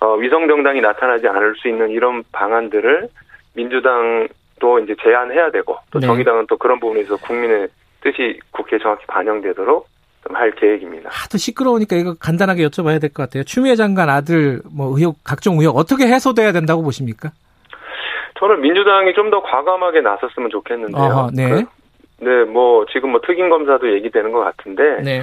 어, 0.00 0.14
위성 0.14 0.46
정당이 0.48 0.80
나타나지 0.80 1.26
않을 1.28 1.54
수 1.56 1.68
있는 1.68 1.90
이런 1.90 2.22
방안들을 2.32 3.08
민주당도 3.54 4.78
이제 4.84 4.94
제안해야 5.02 5.50
되고 5.50 5.76
또 5.90 5.98
네. 5.98 6.06
정의당은 6.06 6.46
또 6.48 6.56
그런 6.56 6.78
부분에서 6.80 7.16
국민의 7.16 7.68
뜻이 8.02 8.38
국회에 8.52 8.78
정확히 8.78 9.04
반영되도록 9.06 9.88
좀할 10.26 10.52
계획입니다. 10.52 11.08
하도 11.12 11.38
시끄러우니까 11.38 11.96
이거 11.96 12.14
간단하게 12.18 12.66
여쭤봐야 12.68 13.00
될 13.00 13.10
것 13.12 13.24
같아요. 13.24 13.42
추미애 13.44 13.74
장관 13.74 14.08
아들 14.10 14.60
뭐 14.70 14.96
의혹 14.96 15.16
각종 15.24 15.58
의혹 15.58 15.76
어떻게 15.76 16.06
해소돼야 16.06 16.52
된다고 16.52 16.82
보십니까? 16.82 17.30
저는 18.38 18.60
민주당이 18.60 19.12
좀 19.14 19.30
더 19.30 19.42
과감하게 19.42 20.00
나섰으면 20.00 20.50
좋겠는데요. 20.50 21.02
어허, 21.02 21.30
네. 21.34 21.64
그, 22.20 22.24
네, 22.24 22.44
뭐 22.44 22.86
지금 22.92 23.10
뭐 23.10 23.20
특임 23.26 23.48
검사도 23.48 23.92
얘기되는 23.94 24.30
것 24.30 24.40
같은데 24.40 25.02
네. 25.02 25.22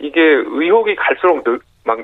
이게 0.00 0.20
의혹이 0.20 0.96
갈수록 0.96 1.42
늘, 1.44 1.58
막 1.84 1.98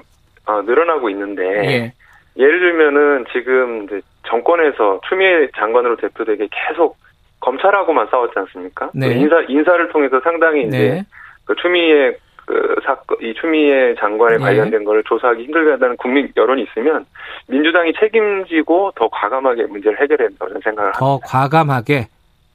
어, 0.46 0.62
늘어나고 0.62 1.10
있는데 1.10 1.42
예. 1.44 1.92
예를 2.36 2.60
들면은 2.60 3.24
지금 3.32 3.84
이제 3.84 4.00
정권에서 4.26 5.00
추미애 5.08 5.48
장관으로 5.56 5.96
대표되게 5.96 6.48
계속 6.50 6.96
검찰하고만 7.40 8.08
싸웠지 8.10 8.38
않습니까? 8.38 8.90
네. 8.94 9.08
그 9.08 9.14
인사 9.14 9.40
인사를 9.48 9.88
통해서 9.90 10.20
상당히 10.20 10.66
이제 10.66 10.78
네. 10.78 11.04
그 11.44 11.54
추미애 11.56 12.16
그 12.46 12.76
사건 12.84 13.16
이 13.20 13.34
추미애 13.34 13.94
장관에 13.98 14.36
네. 14.36 14.42
관련된 14.42 14.84
걸 14.84 15.02
조사하기 15.04 15.44
힘들게 15.44 15.70
한다는 15.70 15.96
국민 15.96 16.30
여론이 16.36 16.62
있으면 16.62 17.06
민주당이 17.48 17.92
책임지고 17.98 18.92
더 18.96 19.08
과감하게 19.08 19.64
문제를 19.66 20.00
해결해야 20.00 20.28
된다고 20.28 20.48
저는 20.50 20.60
생각을 20.62 20.92
합니다. 20.94 20.98
더 20.98 21.20
과감하게 21.24 22.06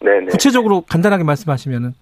네네. 0.02 0.28
구체적으로 0.28 0.82
간단하게 0.90 1.24
말씀하시면은 1.24 1.94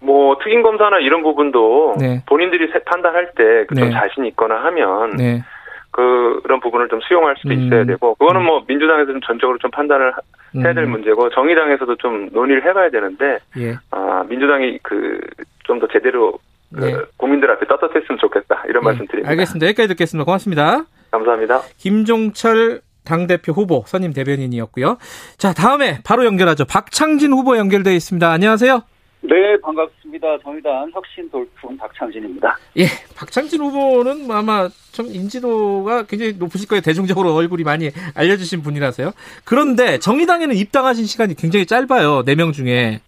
뭐 0.00 0.36
특임 0.42 0.62
검사나 0.62 0.98
이런 0.98 1.22
부분도 1.22 1.96
네. 1.98 2.22
본인들이 2.26 2.68
세- 2.72 2.80
판단할 2.84 3.32
때좀 3.36 3.88
네. 3.88 3.90
자신 3.90 4.26
있거나 4.26 4.56
하면 4.64 5.16
네. 5.16 5.42
그런 5.90 6.60
부분을 6.60 6.88
좀 6.88 7.00
수용할 7.02 7.36
수도 7.38 7.54
음. 7.54 7.60
있어야 7.60 7.84
되고 7.84 8.14
그거는 8.16 8.42
뭐 8.44 8.64
민주당에서 8.66 9.12
좀 9.12 9.20
전적으로 9.22 9.58
좀 9.58 9.70
판단을 9.70 10.12
하- 10.12 10.20
해야 10.60 10.74
될 10.74 10.84
음, 10.84 10.90
문제고 10.90 11.30
정의당에서도 11.30 11.96
좀 11.96 12.28
논의를 12.32 12.64
해봐야 12.64 12.90
되는데 12.90 13.38
예. 13.58 13.76
아 13.90 14.24
민주당이 14.28 14.78
그 14.82 15.20
좀 15.66 15.80
더 15.80 15.88
제대로 15.88 16.38
그 16.74 16.80
네. 16.84 16.94
국민들 17.16 17.50
앞에 17.50 17.66
떳떳했으면 17.66 18.18
좋겠다 18.20 18.64
이런 18.68 18.82
네. 18.82 18.88
말씀드립니다. 18.90 19.30
알겠습니다. 19.30 19.66
여기까지 19.68 19.88
듣겠습니다. 19.88 20.24
고맙습니다. 20.26 20.84
감사합니다. 21.10 21.60
김종철 21.78 22.80
당대표 23.04 23.52
후보 23.52 23.84
선임 23.86 24.12
대변인이었고요. 24.12 24.98
자, 25.36 25.52
다음에 25.52 26.00
바로 26.04 26.24
연결하죠. 26.24 26.64
박창진 26.64 27.32
후보 27.32 27.56
연결되어 27.56 27.92
있습니다. 27.92 28.30
안녕하세요. 28.30 28.82
네, 29.22 29.58
반갑습니다. 29.62 30.38
정의당 30.42 30.90
혁신 30.92 31.30
돌풍 31.30 31.76
박창진입니다. 31.78 32.58
예, 32.76 32.84
박창진 33.16 33.60
후보는 33.62 34.30
아마 34.30 34.68
좀 34.92 35.06
인지도가 35.06 36.02
굉장히 36.02 36.34
높으실 36.34 36.68
거예요. 36.68 36.82
대중적으로 36.82 37.34
얼굴이 37.34 37.64
많이 37.64 37.90
알려주신 38.14 38.62
분이라서요. 38.62 39.12
그런데 39.44 39.98
정의당에는 39.98 40.54
입당하신 40.54 41.06
시간이 41.06 41.34
굉장히 41.36 41.64
짧아요. 41.64 42.22
4명 42.24 42.52
중에. 42.52 43.00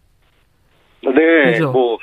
네, 1.03 1.53
그죠? 1.53 1.73
뭐 1.73 1.99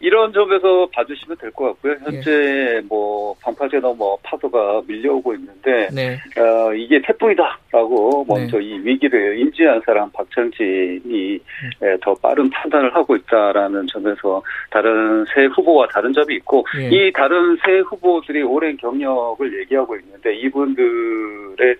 이런 0.00 0.32
점에서 0.32 0.86
봐주시면 0.92 1.36
될 1.38 1.50
것 1.52 1.64
같고요. 1.66 1.96
현재 2.04 2.82
뭐 2.88 3.34
방파제나 3.42 3.94
뭐 3.94 4.18
파도가 4.22 4.82
밀려오고 4.86 5.34
있는데 5.34 5.88
네. 5.94 6.18
어, 6.38 6.74
이게 6.74 7.00
태풍이다라고 7.00 8.26
먼저 8.28 8.60
이 8.60 8.78
위기를 8.84 9.38
인지한 9.38 9.80
사람 9.86 10.10
박창진이 10.12 11.38
예, 11.82 11.96
더 12.02 12.14
빠른 12.14 12.50
판단을 12.50 12.94
하고 12.94 13.16
있다라는 13.16 13.86
점에서 13.86 14.42
다른 14.70 15.24
새 15.34 15.46
후보와 15.46 15.88
다른 15.88 16.12
점이 16.12 16.34
있고 16.36 16.64
예. 16.78 16.88
이 16.90 17.12
다른 17.12 17.56
새 17.64 17.78
후보들이 17.78 18.42
오랜 18.42 18.76
경력을 18.76 19.60
얘기하고 19.60 19.96
있는데 19.96 20.34
이분들의 20.36 21.76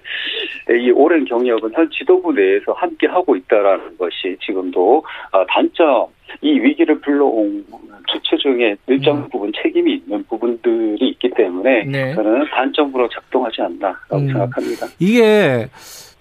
이 0.70 0.90
오랜 0.92 1.24
경력은 1.26 1.72
현 1.74 1.90
지도부 1.90 2.32
내에서 2.32 2.72
함께 2.72 3.06
하고 3.06 3.36
있다라는 3.36 3.98
것이 3.98 4.36
지금도 4.40 5.04
아, 5.32 5.44
단점 5.48 6.06
이 6.42 6.50
위기를 6.50 7.00
불러온 7.00 7.64
주체 8.08 8.36
중에 8.36 8.76
일정 8.86 9.18
음. 9.18 9.28
부분 9.30 9.52
책임이 9.62 9.94
있는 9.94 10.24
부분들이 10.24 11.08
있기 11.10 11.30
때문에 11.36 11.84
네. 11.84 12.14
저는 12.14 12.46
단점으로 12.50 13.08
작동하지 13.08 13.62
않나라고 13.62 14.16
음. 14.16 14.26
생각합니다. 14.28 14.86
이게 14.98 15.68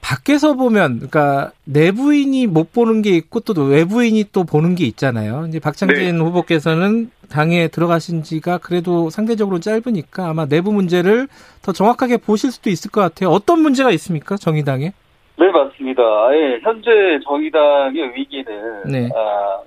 밖에서 0.02 0.54
보면 0.54 0.98
그러니까 0.98 1.52
내부인이 1.66 2.46
못 2.46 2.72
보는 2.72 3.02
게 3.02 3.12
있고 3.12 3.40
또 3.40 3.64
외부인이 3.64 4.26
또 4.32 4.44
보는 4.44 4.76
게 4.76 4.86
있잖아요. 4.86 5.46
이제 5.48 5.60
박창진 5.60 6.18
네. 6.18 6.24
후보께서는 6.24 7.10
당에 7.30 7.70
들어가신 7.70 8.22
지가 8.22 8.60
그래도 8.60 9.10
상대적으로 9.10 9.60
짧으니까 9.60 10.30
아마 10.30 10.46
내부 10.46 10.72
문제를 10.72 11.28
더 11.64 11.72
정확하게 11.72 12.18
보실 12.18 12.52
수도 12.52 12.70
있을 12.70 12.92
것 12.92 13.02
같아요. 13.02 13.30
어떤 13.30 13.62
문제가 13.62 13.90
있습니까? 13.92 14.38
정의당에? 14.38 14.94
네, 15.38 15.52
맞습니다. 15.52 16.02
예, 16.34 16.60
현재 16.62 17.20
정의당의 17.26 18.16
위기는 18.16 18.84
네. 18.86 19.10
아, 19.14 19.60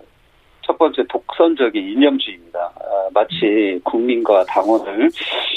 첫 0.78 0.92
번째 0.92 1.02
독선적인 1.08 1.88
이념주의입니다. 1.88 2.58
아, 2.60 3.08
마치 3.12 3.80
국민과 3.82 4.44
당원을 4.44 5.10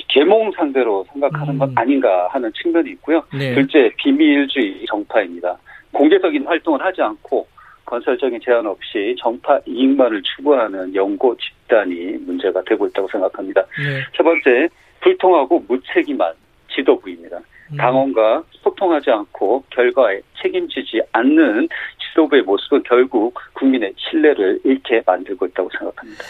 계몽 0.07 0.51
상대로 0.53 1.05
생각하는 1.13 1.53
음. 1.53 1.59
것 1.59 1.69
아닌가 1.75 2.27
하는 2.31 2.51
측면이 2.53 2.89
있고요. 2.93 3.23
네. 3.31 3.53
둘째 3.53 3.91
비밀주의 3.97 4.83
정파입니다. 4.87 5.55
공개적인 5.91 6.45
활동을 6.45 6.83
하지 6.83 7.03
않고 7.03 7.47
건설적인 7.85 8.39
제한 8.43 8.65
없이 8.65 9.15
정파 9.19 9.59
이익만을 9.67 10.23
추구하는 10.23 10.95
연고 10.95 11.37
집단이 11.37 12.17
문제가 12.25 12.63
되고 12.63 12.87
있다고 12.87 13.07
생각합니다. 13.09 13.61
네. 13.61 14.01
세 14.17 14.23
번째 14.23 14.69
불통하고 15.01 15.63
무책임한 15.67 16.33
지도부입니다. 16.73 17.37
음. 17.73 17.77
당원과 17.77 18.43
소통하지 18.63 19.11
않고 19.11 19.65
결과에 19.69 20.21
책임지지 20.41 21.01
않는 21.11 21.69
지도부의 22.11 22.43
모습은 22.43 22.83
결국 22.87 23.33
국민의 23.53 23.93
신뢰를 23.97 24.59
잃게 24.63 25.01
만들고 25.05 25.45
있다고 25.47 25.69
생각합니다. 25.77 26.23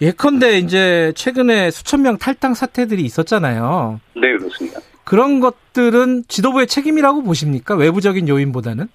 예컨대 0.00 0.58
이제 0.58 1.12
최근에 1.14 1.70
수천 1.70 2.02
명 2.02 2.16
탈당 2.16 2.54
사태들이 2.54 3.02
있었잖아요. 3.02 4.00
네, 4.14 4.36
그렇습니다. 4.36 4.80
그런 5.04 5.40
것들은 5.40 6.24
지도부의 6.28 6.66
책임이라고 6.66 7.22
보십니까? 7.22 7.74
외부적인 7.74 8.28
요인보다는? 8.28 8.88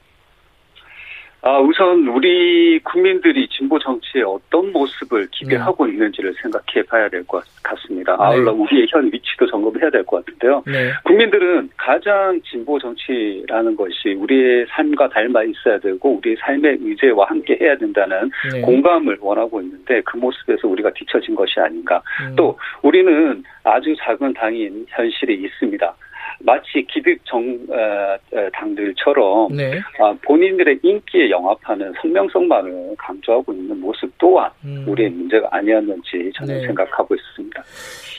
아, 1.48 1.60
우선 1.60 2.08
우리 2.08 2.80
국민들이 2.80 3.48
진보 3.50 3.78
정치에 3.78 4.24
어떤 4.24 4.72
모습을 4.72 5.28
기대하고 5.30 5.86
네. 5.86 5.92
있는지를 5.92 6.34
생각해 6.42 6.82
봐야 6.90 7.08
될 7.08 7.24
것 7.28 7.44
같습니다. 7.62 8.16
아울러 8.18 8.52
네. 8.52 8.58
우리의 8.58 8.88
현 8.90 9.06
위치도 9.14 9.46
점검해야 9.52 9.92
될 9.92 10.04
것 10.06 10.26
같은데요. 10.26 10.64
네. 10.66 10.92
국민들은 11.04 11.70
가장 11.78 12.42
진보 12.50 12.80
정치라는 12.80 13.76
것이 13.76 14.14
우리의 14.18 14.66
삶과 14.72 15.10
닮아 15.10 15.44
있어야 15.44 15.78
되고 15.78 16.18
우리의 16.18 16.36
삶의 16.40 16.80
의제와 16.82 17.28
함께 17.30 17.56
해야 17.62 17.78
된다는 17.78 18.32
네. 18.52 18.62
공감을 18.62 19.20
원하고 19.22 19.62
있는데 19.62 20.02
그 20.02 20.18
모습에서 20.18 20.68
우리가 20.68 20.90
뒤처진 20.96 21.36
것이 21.36 21.60
아닌가. 21.60 22.02
음. 22.24 22.36
또 22.36 22.58
우리는 22.82 23.44
아주 23.64 23.96
작은 24.00 24.34
당인 24.34 24.84
현실이 24.90 25.36
있습니다. 25.44 25.96
마치 26.40 26.86
기득 26.92 27.20
정 27.26 27.42
어, 27.70 28.18
어, 28.38 28.50
당들처럼 28.54 29.56
네. 29.56 29.80
아, 30.00 30.16
본인들의 30.22 30.80
인기에 30.84 31.30
영합하는 31.30 31.94
선명성만을 32.02 32.96
강조하고 32.98 33.54
있는 33.54 33.80
모습 33.80 34.12
또한 34.18 34.50
음. 34.64 34.86
우리의 34.88 35.10
문제가 35.10 35.48
아니었는지 35.52 36.32
저는 36.36 36.62
네. 36.62 36.68
생각하고 36.68 37.16
있습니다. 37.16 37.64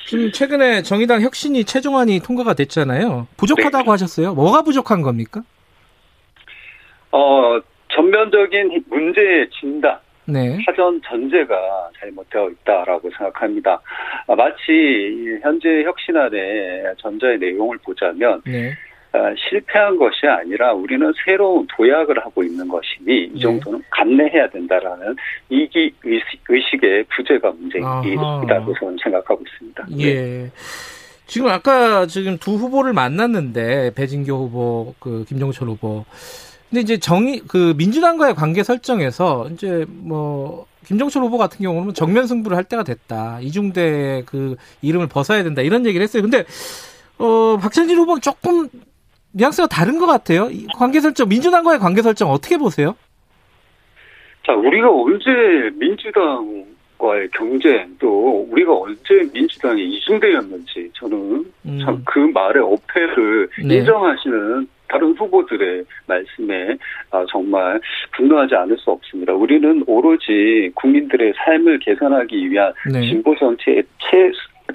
지금 0.06 0.30
최근에 0.30 0.82
정의당 0.82 1.20
혁신이 1.22 1.64
최종안이 1.64 2.20
통과가 2.20 2.54
됐잖아요. 2.54 3.26
부족하다고 3.36 3.84
네. 3.84 3.90
하셨어요. 3.90 4.34
뭐가 4.34 4.62
부족한 4.62 5.02
겁니까? 5.02 5.42
어 7.10 7.60
전면적인 7.92 8.84
문제의 8.88 9.48
진단, 9.50 9.98
네. 10.26 10.58
사전 10.64 11.00
전제가 11.02 11.90
잘못되어 11.98 12.50
있다라고 12.50 13.10
생각합니다. 13.10 13.80
아, 14.26 14.34
마치 14.34 15.38
현재 15.42 15.84
혁신안의 15.84 16.94
전자의 16.98 17.38
내용을 17.38 17.78
보자면 17.78 18.42
네. 18.44 18.72
아, 19.12 19.34
실패한 19.48 19.96
것이 19.96 20.26
아니라 20.26 20.72
우리는 20.72 21.10
새로운 21.24 21.66
도약을 21.74 22.18
하고 22.18 22.42
있는 22.42 22.68
것이니 22.68 23.24
이 23.24 23.32
네. 23.34 23.40
정도는 23.40 23.82
감내해야 23.90 24.50
된다라는 24.50 25.16
이기 25.48 25.92
의식, 26.04 26.84
의 26.84 27.04
부재가 27.04 27.52
문제이다고 27.52 28.74
저는 28.78 28.96
생각하고 29.02 29.42
있습니다. 29.46 29.86
예. 29.98 30.14
네. 30.14 30.50
지금 31.26 31.48
아까 31.48 32.06
지금 32.06 32.38
두 32.38 32.52
후보를 32.52 32.92
만났는데 32.92 33.94
배진교 33.94 34.32
후보, 34.32 34.94
그 35.00 35.24
김종철 35.26 35.68
후보 35.68 36.04
근데 36.70 36.80
이제 36.80 36.98
정의 36.98 37.40
그 37.46 37.74
민주당과의 37.76 38.34
관계 38.34 38.62
설정에서 38.62 39.48
이제 39.52 39.84
뭐 39.88 40.66
김정철 40.86 41.22
후보 41.22 41.38
같은 41.38 41.58
경우는 41.62 41.94
정면 41.94 42.26
승부를 42.26 42.56
할 42.56 42.64
때가 42.64 42.84
됐다. 42.84 43.40
이중대 43.40 44.22
그 44.26 44.56
이름을 44.82 45.08
벗어야 45.08 45.42
된다. 45.42 45.62
이런 45.62 45.86
얘기를 45.86 46.02
했어요. 46.02 46.22
근데 46.22 46.44
어 47.18 47.56
박찬진 47.60 47.96
후보는 47.98 48.20
조금 48.20 48.68
뉘앙스가 49.32 49.68
다른 49.68 49.98
것 49.98 50.06
같아요. 50.06 50.48
관계 50.76 51.00
설정 51.00 51.28
민주당과의 51.28 51.78
관계 51.78 52.02
설정 52.02 52.30
어떻게 52.30 52.56
보세요? 52.56 52.96
자, 54.46 54.54
우리가 54.54 54.88
언제 54.88 55.28
민주당과의 55.74 57.28
경쟁 57.34 57.96
또 57.98 58.46
우리가 58.50 58.72
언제 58.72 59.28
민주당이 59.32 59.82
이중대였는지 59.82 60.90
저는 60.94 61.44
음. 61.66 61.78
참그 61.84 62.30
말의 62.32 62.62
어폐를 62.62 63.48
네. 63.64 63.76
인정하시는 63.78 64.68
다른 64.88 65.12
후보들의 65.12 65.84
말씀에 66.06 66.76
아, 67.10 67.24
정말 67.30 67.80
분노하지 68.16 68.54
않을 68.54 68.76
수 68.78 68.90
없습니다. 68.90 69.32
우리는 69.32 69.82
오로지 69.86 70.70
국민들의 70.74 71.32
삶을 71.36 71.78
개선하기 71.80 72.50
위한 72.50 72.72
네. 72.92 73.00
진보 73.02 73.34
정치의 73.36 73.82
최 73.98 74.30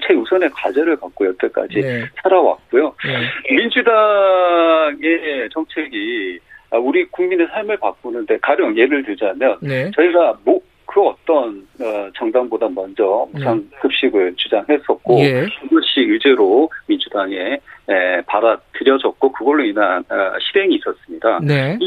최우선의 0.06 0.50
과제를 0.50 0.96
갖고 0.96 1.26
여태까지 1.26 1.80
네. 1.80 2.04
살아왔고요. 2.22 2.94
네. 3.04 3.54
민주당의 3.54 5.48
정책이 5.52 6.40
우리 6.80 7.04
국민의 7.06 7.46
삶을 7.48 7.76
바꾸는데 7.76 8.38
가령 8.38 8.76
예를 8.76 9.04
들자면 9.04 9.58
네. 9.60 9.90
저희가 9.94 10.38
뭐, 10.44 10.60
그 10.92 11.00
어떤 11.00 11.66
어, 11.80 12.10
정당보다 12.14 12.68
먼저 12.68 13.26
무상급식을 13.32 14.30
네. 14.30 14.36
주장했었고 14.36 15.20
예. 15.20 15.46
그것이 15.62 16.00
의제로 16.00 16.68
민주당에 16.86 17.58
받아들여졌고 18.26 19.32
그걸로 19.32 19.64
인한 19.64 20.04
어, 20.10 20.38
실행이 20.38 20.74
있었습니다. 20.76 21.40
네. 21.42 21.78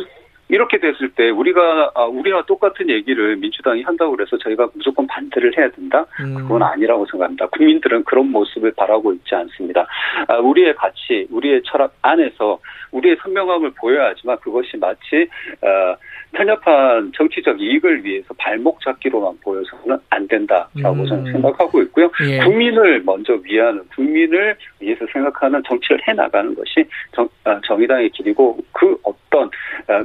이렇게 0.48 0.80
됐을 0.80 1.10
때 1.10 1.30
우리가 1.30 1.92
아, 1.96 2.06
우리와 2.06 2.46
똑같은 2.46 2.90
얘기를 2.90 3.36
민주당이 3.38 3.82
한다고 3.82 4.16
그래서 4.16 4.38
저희가 4.38 4.70
무조건 4.74 5.08
반대를 5.08 5.58
해야 5.58 5.70
된다? 5.72 6.06
음. 6.20 6.36
그건 6.36 6.62
아니라고 6.62 7.06
생각합니다. 7.12 7.48
국민들은 7.48 8.04
그런 8.04 8.32
모습을 8.32 8.74
바라고 8.76 9.14
있지 9.14 9.34
않습니다. 9.34 9.88
아, 10.28 10.38
우리의 10.38 10.76
가치, 10.76 11.28
우리의 11.32 11.62
철학 11.66 11.94
안에서 12.02 12.60
우리의 12.92 13.18
선명함을 13.22 13.72
보여야 13.72 14.10
하지만 14.10 14.38
그것이 14.38 14.78
마치 14.78 15.28
어, 15.62 15.96
편협한 16.34 17.12
정치적 17.16 17.60
이익을 17.62 18.04
위해서 18.04 18.34
발목 18.38 18.82
잡기로만 18.82 19.38
보여서는 19.42 19.98
안 20.10 20.28
된다라고 20.28 21.02
음. 21.02 21.06
저는 21.06 21.32
생각하고 21.32 21.82
있고요. 21.84 22.10
예. 22.24 22.40
국민을 22.40 23.02
먼저 23.04 23.34
위하는 23.44 23.82
국민을 23.96 24.56
위해서 24.80 25.06
생각하는 25.12 25.62
정치를 25.68 26.00
해 26.08 26.14
나가는 26.14 26.54
것이 26.56 26.86
정, 27.14 27.28
아, 27.44 27.60
정의당의 27.66 28.10
길이고 28.12 28.58
그 28.72 28.98
어떤 29.04 29.50
아, 29.88 30.04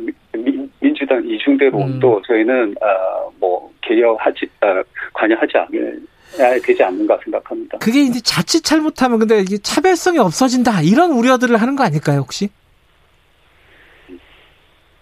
민주당 0.80 1.26
이중대론도 1.26 2.16
음. 2.16 2.22
저희는 2.26 2.74
아, 2.80 3.28
뭐 3.38 3.70
개혁하지 3.82 4.48
관여하지 5.12 5.56
않을 5.56 6.00
되지 6.62 6.82
않는가 6.82 7.18
생각합니다. 7.24 7.78
그게 7.78 8.02
이제 8.02 8.20
자칫 8.20 8.62
잘못하면 8.62 9.18
근데 9.18 9.40
이게 9.40 9.58
차별성이 9.58 10.18
없어진다 10.18 10.82
이런 10.82 11.10
우려들을 11.10 11.56
하는 11.56 11.76
거 11.76 11.82
아닐까요 11.84 12.20
혹시? 12.20 12.50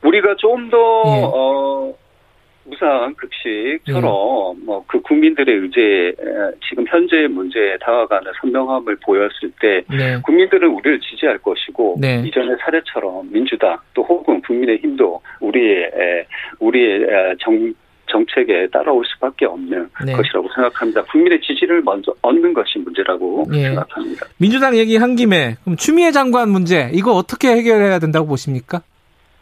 우리가 0.08 0.34
좀더 0.38 0.76
예. 1.06 1.22
어, 1.24 1.94
무상 2.64 3.14
급식처럼 3.14 4.56
예. 4.60 4.64
뭐그 4.64 5.00
국민들의 5.02 5.54
의제 5.54 6.14
지금 6.68 6.84
현재 6.88 7.26
문제에 7.28 7.76
다가가는 7.78 8.32
선명함을 8.40 8.96
보였을 9.04 9.50
때 9.60 9.82
네. 9.90 10.20
국민들은 10.22 10.68
우리를 10.68 11.00
지지할 11.00 11.38
것이고 11.38 11.96
네. 12.00 12.22
이전의 12.26 12.56
사례처럼 12.60 13.30
민주당 13.32 13.78
또 13.94 14.02
혹은 14.02 14.40
국민의힘도 14.42 15.20
우리의 15.40 15.90
우리의 16.60 17.06
정 17.40 17.72
정책에 18.10 18.66
따라올 18.72 19.04
수밖에 19.04 19.44
없는 19.44 19.86
네. 20.06 20.12
것이라고 20.12 20.48
생각합니다. 20.54 21.02
국민의 21.04 21.42
지지를 21.42 21.82
먼저 21.82 22.14
얻는 22.22 22.54
것이 22.54 22.78
문제라고 22.78 23.46
네. 23.50 23.64
생각합니다. 23.64 24.26
민주당 24.38 24.76
얘기 24.76 24.96
한 24.96 25.14
김에 25.14 25.56
그럼 25.62 25.76
추미애 25.76 26.10
장관 26.10 26.48
문제 26.48 26.90
이거 26.94 27.12
어떻게 27.12 27.48
해결해야 27.48 27.98
된다고 27.98 28.26
보십니까? 28.26 28.80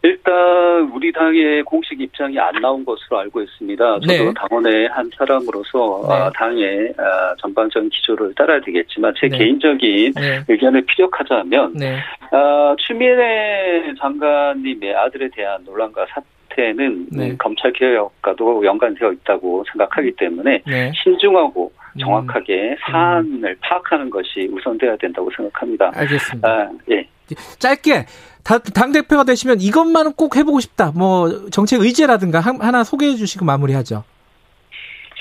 일단 0.07 0.89
우리 0.93 1.11
당의 1.11 1.61
공식 1.63 1.99
입장이 1.99 2.39
안 2.39 2.53
나온 2.61 2.85
것으로 2.85 3.19
알고 3.19 3.41
있습니다. 3.41 3.99
저도 3.99 4.07
네. 4.07 4.33
당원의 4.33 4.87
한 4.87 5.09
사람으로서 5.17 6.05
네. 6.07 6.13
아, 6.13 6.31
당의 6.33 6.93
아, 6.97 7.35
전반적인 7.39 7.89
기조를 7.89 8.33
따라야 8.35 8.61
되겠지만 8.61 9.13
제 9.19 9.27
네. 9.27 9.37
개인적인 9.37 10.13
네. 10.13 10.43
의견을 10.47 10.85
피력하자면 10.85 11.73
네. 11.73 11.97
아, 12.31 12.73
추미애 12.79 13.93
장관님의 13.99 14.95
아들에 14.95 15.29
대한 15.33 15.61
논란과 15.65 16.05
사태 16.09 16.37
사태는 16.57 17.07
네. 17.11 17.35
검찰 17.37 17.71
개혁과도 17.71 18.65
연관되어 18.65 19.11
있다고 19.11 19.63
생각하기 19.71 20.15
때문에 20.17 20.63
네. 20.65 20.91
신중하고 21.03 21.71
음. 21.93 21.99
정확하게 21.99 22.71
음. 22.71 22.75
사안을 22.81 23.55
파악하는 23.61 24.09
것이 24.09 24.49
우선돼야 24.51 24.97
된다고 24.97 25.29
생각합니다. 25.35 25.91
알겠습니다. 25.93 26.49
아, 26.49 26.69
예. 26.89 27.07
짧게 27.59 28.05
당 28.73 28.91
대표가 28.93 29.23
되시면 29.25 29.59
이것만은 29.59 30.13
꼭 30.13 30.37
해보고 30.37 30.59
싶다. 30.61 30.91
뭐 30.95 31.49
정책 31.49 31.81
의제라든가 31.81 32.39
하나 32.39 32.83
소개해 32.83 33.15
주시고 33.15 33.43
마무리하죠. 33.45 34.03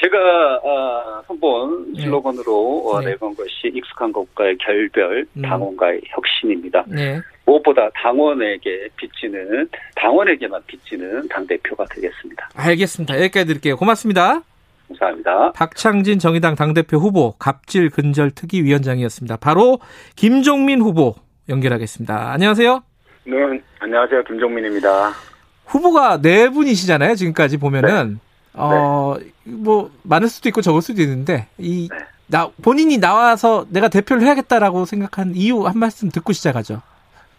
제가 0.01 0.17
어, 0.62 1.23
한번 1.27 1.93
네. 1.95 2.03
슬로건으로 2.03 3.01
네. 3.01 3.11
내건 3.11 3.35
것이 3.35 3.73
익숙한 3.75 4.12
것과의 4.12 4.59
결별, 4.59 5.27
음. 5.33 5.43
당원과의 5.43 6.03
혁신입니다. 6.07 6.85
네. 6.87 7.21
무엇보다 7.47 7.89
당원에게 7.95 8.89
빚지는 8.97 9.69
당원에게만 9.95 10.61
빚지는 10.67 11.29
당 11.29 11.47
대표가 11.47 11.85
되겠습니다. 11.87 12.51
알겠습니다. 12.55 13.17
여기까지 13.23 13.47
드릴게요. 13.47 13.77
고맙습니다. 13.77 14.43
감사합니다. 14.89 15.53
박창진 15.53 16.19
정의당 16.19 16.55
당대표 16.55 16.99
후보 16.99 17.33
갑질 17.39 17.91
근절 17.91 18.31
특위 18.33 18.62
위원장이었습니다. 18.62 19.37
바로 19.37 19.79
김종민 20.15 20.81
후보 20.81 21.15
연결하겠습니다. 21.49 22.33
안녕하세요. 22.33 22.83
네, 23.27 23.61
안녕하세요. 23.81 24.23
김종민입니다. 24.25 25.11
후보가 25.67 26.21
네 26.23 26.49
분이시잖아요. 26.49 27.17
지금까지 27.17 27.59
보면은 27.59 28.15
네. 28.15 28.21
어, 28.55 29.17
뭐 29.45 29.91
많을 30.05 30.29
수도 30.29 30.49
있고 30.49 30.61
적을 30.62 30.81
수도 30.81 31.03
있는데 31.03 31.49
이 31.59 31.89
네. 31.91 31.99
나, 32.29 32.49
본인이 32.62 32.99
나와서 32.99 33.67
내가 33.71 33.89
대표를 33.89 34.23
해야겠다라고 34.23 34.85
생각한 34.85 35.33
이유 35.35 35.67
한 35.67 35.79
말씀 35.79 36.09
듣고 36.09 36.33
시작하죠. 36.33 36.83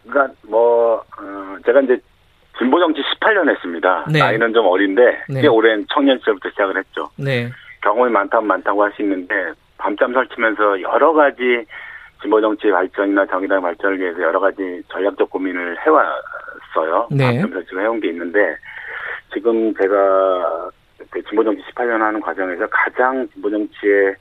그러니까 0.08 0.34
뭐 0.43 0.97
어, 0.97 1.58
제가 1.65 1.82
이제 1.82 1.97
진보 2.58 2.80
정치 2.80 3.02
18년 3.02 3.50
했습니다. 3.50 4.06
네. 4.12 4.19
나이는 4.19 4.54
좀 4.54 4.65
어린데 4.65 5.02
네. 5.30 5.41
꽤 5.41 5.47
오랜 5.47 5.86
청년 5.93 6.19
시절부터 6.19 6.50
시작을 6.50 6.78
했죠. 6.78 7.10
네. 7.15 7.50
경험이 7.82 8.12
많다면 8.12 8.45
많다고 8.47 8.84
할 8.84 8.91
수 8.95 9.02
있는데 9.04 9.34
밤잠 9.78 10.12
설치면서 10.13 10.82
여러 10.82 11.13
가지 11.13 11.65
진보 12.21 12.41
정치 12.41 12.69
발전이나 12.69 13.25
정의당 13.27 13.62
발전을 13.62 13.99
위해서 13.99 14.21
여러 14.21 14.39
가지 14.39 14.82
전략적 14.89 15.30
고민을 15.30 15.77
해왔어요. 15.86 17.08
네. 17.12 17.25
밤잠 17.25 17.51
설치고 17.53 17.82
해온 17.82 17.99
게 17.99 18.10
있는데 18.10 18.56
지금 19.34 19.73
제가 19.75 20.69
그 21.10 21.21
진보 21.23 21.43
정치 21.43 21.62
18년 21.71 21.99
하는 21.99 22.19
과정에서 22.19 22.67
가장 22.67 23.27
진보 23.34 23.49
정치의 23.49 24.15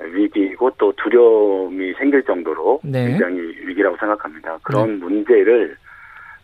위기이고 0.00 0.70
또 0.78 0.92
두려움이 0.96 1.94
생길 1.94 2.22
정도로 2.24 2.80
네. 2.84 3.08
굉장히 3.08 3.40
위기라고 3.66 3.96
생각합니다. 3.96 4.58
그런 4.62 4.98
네. 4.98 5.04
문제를 5.04 5.76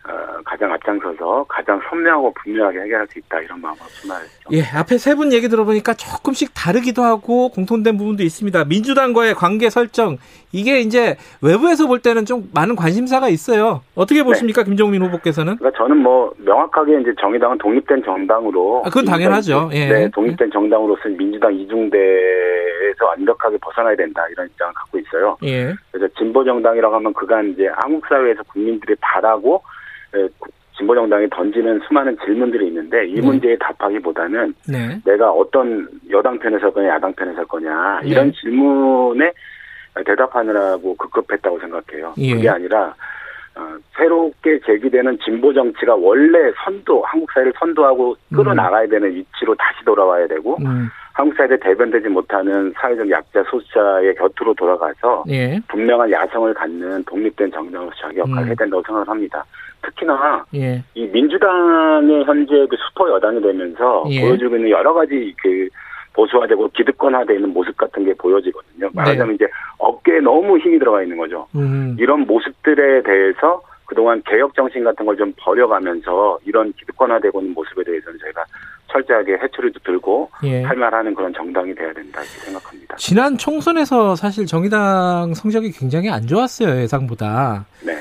어, 0.07 0.41
가장 0.45 0.71
앞장서서 0.71 1.45
가장 1.49 1.79
선명하고 1.89 2.33
분명하게 2.41 2.79
해결할 2.79 3.07
수 3.07 3.19
있다 3.19 3.41
이런 3.41 3.59
마음으로 3.61 3.85
출마했죠. 3.87 4.49
예, 4.53 4.61
앞에 4.77 4.97
세 4.97 5.13
분 5.13 5.33
얘기 5.33 5.49
들어보니까 5.49 5.93
조금씩 5.95 6.53
다르기도 6.55 7.03
하고 7.03 7.49
공통된 7.49 7.97
부분도 7.97 8.23
있습니다. 8.23 8.63
민주당과의 8.65 9.33
관계 9.35 9.69
설정 9.69 10.17
이게 10.53 10.79
이제 10.79 11.17
외부에서 11.41 11.85
볼 11.87 11.99
때는 11.99 12.25
좀 12.25 12.49
많은 12.53 12.75
관심사가 12.77 13.27
있어요. 13.27 13.81
어떻게 13.95 14.23
보십니까, 14.23 14.63
네. 14.63 14.69
김종민 14.69 15.03
후보께서는? 15.03 15.57
그러니까 15.57 15.77
저는 15.77 15.97
뭐 15.97 16.33
명확하게 16.37 17.01
이제 17.01 17.13
정의당은 17.19 17.57
독립된 17.57 18.01
정당으로 18.03 18.83
아, 18.85 18.89
그건 18.89 19.05
당연하죠. 19.05 19.69
예. 19.73 19.87
네, 19.89 20.09
독립된 20.11 20.49
정당으로서 20.51 21.09
민주당 21.09 21.53
이중대에서 21.53 23.05
완벽하게 23.05 23.57
벗어나야 23.61 23.95
된다 23.95 24.25
이런 24.31 24.47
입장을 24.47 24.73
갖고 24.73 24.97
있어요. 24.97 25.37
예. 25.43 25.73
그래서 25.91 26.11
진보 26.17 26.43
정당이라고 26.43 26.95
하면 26.95 27.13
그간 27.13 27.49
이제 27.49 27.67
한국 27.75 28.05
사회에서 28.07 28.41
국민들이 28.43 28.95
바라고 29.01 29.61
예, 29.61 29.78
진보 30.79 30.95
정당이 30.95 31.27
던지는 31.29 31.79
수많은 31.87 32.17
질문들이 32.23 32.67
있는데 32.67 33.05
이 33.07 33.15
네. 33.15 33.21
문제에 33.21 33.57
답하기보다는 33.57 34.53
네. 34.69 34.99
내가 35.05 35.29
어떤 35.29 35.87
여당 36.09 36.39
편에 36.39 36.57
설 36.59 36.71
거냐 36.71 36.87
야당 36.87 37.13
편에 37.13 37.33
설 37.33 37.45
거냐 37.45 38.01
이런 38.03 38.31
네. 38.31 38.39
질문에 38.39 39.31
대답하느라고 40.05 40.95
급급했다고 40.95 41.59
생각해요. 41.59 42.13
예. 42.17 42.33
그게 42.33 42.49
아니라 42.49 42.95
어, 43.55 43.77
새롭게 43.97 44.61
제기되는 44.65 45.19
진보 45.19 45.53
정치가 45.53 45.95
원래 45.95 46.51
선도 46.63 47.03
한국 47.03 47.29
사회를 47.33 47.51
선도하고 47.59 48.15
끌어나가야 48.33 48.85
음. 48.85 48.89
되는 48.89 49.13
위치로 49.13 49.53
다시 49.55 49.83
돌아와야 49.83 50.27
되고 50.27 50.57
음. 50.61 50.87
한국 51.19 51.35
사회에 51.35 51.57
대변되지 51.57 52.07
못하는 52.07 52.73
사회적 52.77 53.09
약자 53.09 53.43
소수자의 53.51 54.15
곁으로 54.15 54.53
돌아가서 54.53 55.25
예. 55.27 55.59
분명한 55.67 56.09
야성을 56.09 56.53
갖는 56.53 57.03
독립된 57.03 57.51
정당으로서 57.51 57.93
자기 57.99 58.19
역할을 58.19 58.43
음. 58.43 58.47
해야 58.47 58.55
된다고 58.55 58.81
생각을 58.83 59.05
합니다. 59.09 59.43
특히나 59.81 60.45
예. 60.55 60.81
이 60.93 61.05
민주당의 61.07 62.23
현재 62.23 62.65
그 62.69 62.77
슈퍼 62.77 63.09
여당이 63.09 63.41
되면서 63.41 64.05
예. 64.11 64.21
보여주고 64.21 64.55
있는 64.55 64.69
여러 64.69 64.93
가지 64.93 65.35
그 65.43 65.67
보수화되고 66.13 66.69
기득권화되는 66.69 67.49
모습 67.49 67.75
같은 67.75 68.05
게 68.05 68.13
보여지거든요. 68.13 68.89
말하자면 68.93 69.27
네. 69.27 69.35
이제 69.35 69.47
어깨에 69.77 70.21
너무 70.21 70.57
힘이 70.57 70.79
들어가 70.79 71.03
있는 71.03 71.17
거죠. 71.17 71.47
음. 71.53 71.97
이런 71.99 72.21
모습들에 72.21 73.03
대해서 73.03 73.61
그동안 73.85 74.21
개혁 74.25 74.53
정신 74.53 74.85
같은 74.85 75.05
걸 75.05 75.17
좀 75.17 75.33
버려가면서 75.37 76.39
이런 76.45 76.71
기득권화되고 76.73 77.41
있는 77.41 77.53
모습에 77.53 77.83
대해서는 77.83 78.17
저희가 78.19 78.45
철저하게 78.91 79.37
해초리도 79.43 79.79
들고 79.79 80.29
예. 80.43 80.63
할말하는 80.63 81.13
그런 81.13 81.33
정당이 81.33 81.73
돼야 81.75 81.93
된다 81.93 82.21
이렇게 82.21 82.39
생각합니다. 82.39 82.95
지난 82.97 83.37
총선에서 83.37 84.15
사실 84.15 84.45
정의당 84.45 85.33
성적이 85.33 85.71
굉장히 85.71 86.09
안 86.09 86.27
좋았어요 86.27 86.81
예상보다. 86.81 87.65
네. 87.85 87.93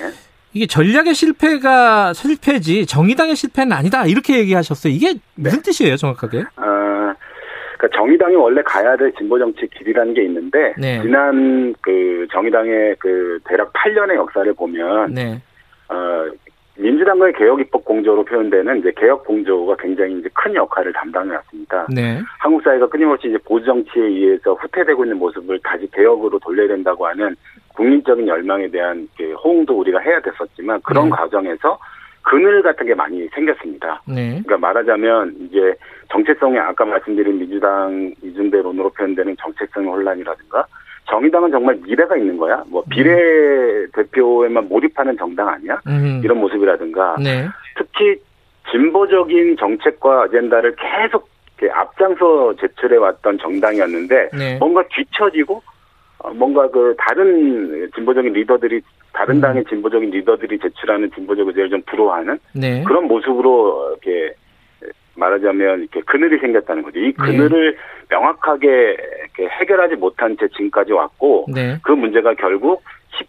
이게 0.55 0.67
전략의 0.67 1.15
실패가 1.15 2.13
실패지 2.15 2.87
정의당의 2.87 3.37
실패는 3.37 3.73
아니다 3.73 4.07
이렇게 4.07 4.39
얘기하셨어요. 4.39 4.93
이게 4.93 5.15
무슨 5.35 5.59
네. 5.59 5.63
뜻이에요 5.63 5.97
정확하게? 5.97 6.39
어, 6.39 7.15
그러니까 7.79 7.97
정의당이 7.97 8.35
원래 8.35 8.63
가야 8.63 8.97
될 8.97 9.13
진보 9.15 9.39
정치 9.39 9.67
길이라는 9.69 10.15
게 10.15 10.25
있는데 10.25 10.75
네. 10.79 11.01
지난 11.03 11.75
그 11.81 12.27
정의당의 12.33 12.97
그 12.99 13.39
대략 13.45 13.73
8년의 13.73 14.17
역사를 14.17 14.53
보면 14.55 15.15
네. 15.15 15.41
어, 15.89 16.27
민주당과의 16.79 17.33
개혁 17.35 17.61
입법 17.61 17.85
공조로 17.85 18.25
표현되는 18.25 18.79
이제 18.79 18.93
개혁 18.97 19.25
공조가 19.25 19.77
굉장히 19.77 20.19
이제 20.19 20.29
큰 20.33 20.55
역할을 20.55 20.93
담당해 20.93 21.35
왔습니다. 21.35 21.87
네. 21.93 22.21
한국 22.39 22.63
사회가 22.63 22.87
끊임없이 22.89 23.29
이제 23.29 23.39
보수 23.45 23.67
정치에 23.67 24.03
의해서 24.03 24.55
후퇴되고 24.55 25.05
있는 25.05 25.19
모습을 25.19 25.59
다시 25.65 25.89
개혁으로 25.93 26.39
돌려야 26.39 26.69
된다고 26.69 27.07
하는 27.07 27.35
국민적인 27.75 28.29
열망에 28.29 28.69
대한 28.69 29.09
호응도 29.43 29.79
우리가 29.79 29.99
해야 29.99 30.21
됐었지만 30.21 30.81
그런 30.83 31.07
네. 31.07 31.11
과정에서 31.11 31.79
그늘 32.23 32.63
같은 32.63 32.87
게 32.87 32.95
많이 32.95 33.27
생겼습니다. 33.29 34.01
네. 34.07 34.41
그러니까 34.45 34.59
말하자면 34.59 35.37
이제 35.41 35.75
정체성이 36.13 36.59
아까 36.59 36.85
말씀드린 36.85 37.39
민주당 37.39 38.13
이중대론으로 38.23 38.91
표현되는 38.91 39.37
정체성 39.41 39.87
혼란이라든가 39.87 40.65
정의당은 41.09 41.51
정말 41.51 41.77
미래가 41.85 42.17
있는 42.17 42.37
거야? 42.37 42.63
뭐 42.69 42.83
음. 42.83 42.89
비례 42.91 43.13
음. 43.13 43.91
대표에만 43.95 44.69
몰입하는 44.69 45.17
정당 45.17 45.49
아니야? 45.49 45.81
음. 45.87 46.21
이런 46.23 46.39
모습이라든가 46.39 47.17
네. 47.23 47.47
특히 47.77 48.21
진보적인 48.71 49.57
정책과 49.57 50.23
아젠다를 50.25 50.77
계속 50.77 51.29
앞장서 51.73 52.55
제출해 52.61 52.97
왔던 52.97 53.39
정당이었는데 53.39 54.31
네. 54.33 54.59
뭔가 54.59 54.85
뒤처지고 54.95 55.61
어, 56.19 56.31
뭔가 56.31 56.69
그 56.69 56.95
다른 56.99 57.91
진보적인 57.95 58.33
리더들이 58.33 58.81
다른 59.13 59.37
음. 59.37 59.41
당의 59.41 59.65
진보적인 59.65 60.11
리더들이 60.11 60.59
제출하는 60.59 61.11
진보적 61.15 61.49
의제를 61.49 61.71
좀 61.71 61.83
불허하는 61.87 62.39
네. 62.55 62.85
그런 62.85 63.09
모습으로 63.09 63.97
이렇게 64.03 64.35
말하자면 65.19 65.81
이렇게 65.81 66.01
그늘이 66.03 66.39
생겼다는 66.39 66.83
거죠. 66.83 66.99
이 66.99 67.07
네. 67.07 67.13
그늘을 67.13 67.73
네. 67.73 67.79
명확하게 68.11 68.97
해결하지 69.39 69.97
못한 69.97 70.37
채 70.39 70.49
지금까지 70.49 70.93
왔고 70.93 71.47
네. 71.53 71.79
그 71.83 71.93
문제가 71.93 72.35
결국 72.35 72.83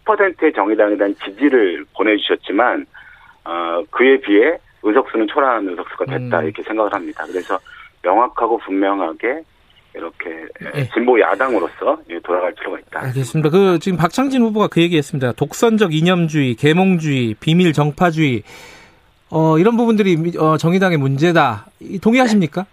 10%의 0.06 0.52
정의당에 0.52 0.96
대한 0.96 1.14
지지를 1.24 1.84
보내주셨지만 1.96 2.86
어, 3.44 3.82
그에 3.90 4.20
비해 4.20 4.58
의석수는 4.82 5.26
초라한 5.28 5.68
의석수가 5.68 6.04
됐다 6.06 6.40
음. 6.40 6.44
이렇게 6.44 6.62
생각을 6.62 6.92
합니다. 6.92 7.24
그래서 7.26 7.58
명확하고 8.02 8.58
분명하게 8.58 9.42
이렇게 9.94 10.30
네. 10.60 10.88
진보 10.94 11.20
야당으로서 11.20 11.98
돌아갈 12.22 12.54
필요가 12.54 12.78
있다. 12.78 13.02
알겠습니다. 13.06 13.50
그 13.50 13.78
지금 13.80 13.98
박창진 13.98 14.40
후보가 14.42 14.68
그 14.68 14.80
얘기했습니다. 14.80 15.32
독선적 15.32 15.92
이념주의, 15.92 16.54
계몽주의, 16.54 17.34
비밀 17.40 17.72
정파주의 17.72 18.42
어, 19.30 19.58
이런 19.58 19.76
부분들이 19.76 20.16
어, 20.38 20.56
정의당의 20.56 20.98
문제다. 20.98 21.66
동의하십니까? 22.02 22.66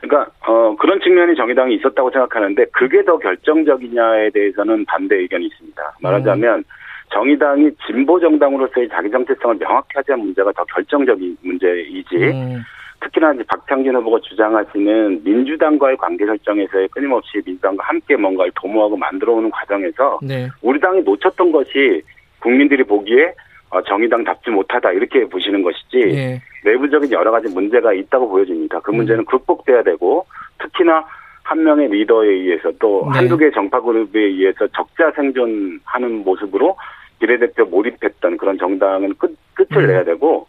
그러니까 0.00 0.30
어, 0.46 0.76
그런 0.78 1.00
측면이 1.00 1.36
정의당이 1.36 1.76
있었다고 1.76 2.10
생각하는데 2.10 2.64
그게 2.72 3.04
더 3.04 3.18
결정적이냐에 3.18 4.30
대해서는 4.30 4.84
반대 4.86 5.16
의견이 5.16 5.46
있습니다. 5.46 5.96
말하자면 6.00 6.58
음. 6.58 6.64
정의당이 7.12 7.70
진보 7.86 8.18
정당으로서의 8.18 8.88
자기 8.88 9.10
정체성을 9.10 9.58
명확히 9.58 9.88
하지 9.94 10.12
않은 10.12 10.24
문제가 10.24 10.50
더 10.52 10.64
결정적인 10.64 11.36
문제이지. 11.42 12.16
음. 12.16 12.62
특히나 13.00 13.32
이제 13.34 13.42
박창진 13.48 13.94
후보가 13.96 14.20
주장하시는 14.22 15.22
민주당과의 15.24 15.96
관계 15.96 16.24
설정에서의 16.24 16.88
끊임없이 16.88 17.42
민주당과 17.44 17.84
함께 17.84 18.16
뭔가를 18.16 18.52
도모하고 18.54 18.96
만들어오는 18.96 19.50
과정에서 19.50 20.20
네. 20.22 20.48
우리 20.62 20.78
당이 20.78 21.02
놓쳤던 21.02 21.50
것이 21.50 22.02
국민들이 22.38 22.84
보기에 22.84 23.24
어, 23.24 23.32
정의당답지 23.80 24.50
못하다 24.50 24.92
이렇게 24.92 25.24
보시는 25.26 25.62
것이지 25.62 25.98
예. 26.14 26.42
내부적인 26.64 27.10
여러 27.12 27.30
가지 27.30 27.48
문제가 27.48 27.92
있다고 27.92 28.28
보여집니다. 28.28 28.80
그 28.80 28.90
문제는 28.90 29.20
음. 29.20 29.24
극복돼야 29.24 29.82
되고 29.82 30.26
특히나 30.58 31.04
한 31.42 31.64
명의 31.64 31.88
리더에 31.88 32.28
의해서 32.28 32.70
또 32.78 33.08
네. 33.12 33.18
한두 33.18 33.36
개 33.36 33.50
정파 33.50 33.80
그룹에 33.80 34.20
의해서 34.20 34.66
적자 34.68 35.10
생존하는 35.12 36.22
모습으로 36.24 36.76
비례대표 37.18 37.64
몰입했던 37.64 38.36
그런 38.36 38.58
정당은 38.58 39.14
끝, 39.18 39.36
끝을 39.54 39.84
음. 39.84 39.86
내야 39.86 40.04
되고 40.04 40.46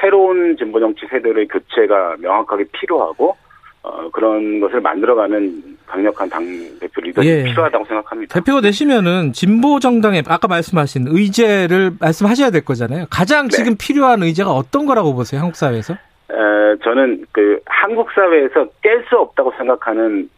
새로운 0.00 0.56
진보 0.56 0.78
정치 0.78 1.06
세대의 1.06 1.48
교체가 1.48 2.16
명확하게 2.20 2.64
필요하고 2.72 3.36
어, 3.88 4.10
그런 4.12 4.60
것을 4.60 4.80
만들어가는 4.80 5.62
강력한 5.86 6.28
당 6.28 6.44
대표 6.78 7.00
리더십이 7.00 7.34
예. 7.34 7.44
필요하다고 7.44 7.84
생각합니다. 7.86 8.34
대표가 8.34 8.60
되시면은 8.60 9.32
진보 9.32 9.80
정당의 9.80 10.22
아까 10.28 10.46
말씀하신 10.46 11.06
의제를 11.08 11.92
말씀하셔야 11.98 12.50
될 12.50 12.64
거잖아요. 12.64 13.06
가장 13.10 13.48
네. 13.48 13.56
지금 13.56 13.76
필요한 13.78 14.22
의제가 14.22 14.50
어떤 14.50 14.84
거라고 14.84 15.14
보세요, 15.14 15.40
한국 15.40 15.56
사회에서? 15.56 15.94
에, 15.94 16.36
저는 16.84 17.24
그 17.32 17.60
한국 17.64 18.10
사회에서 18.12 18.66
깰 18.82 19.08
수 19.08 19.16
없다고 19.16 19.52
생각하는 19.56 20.28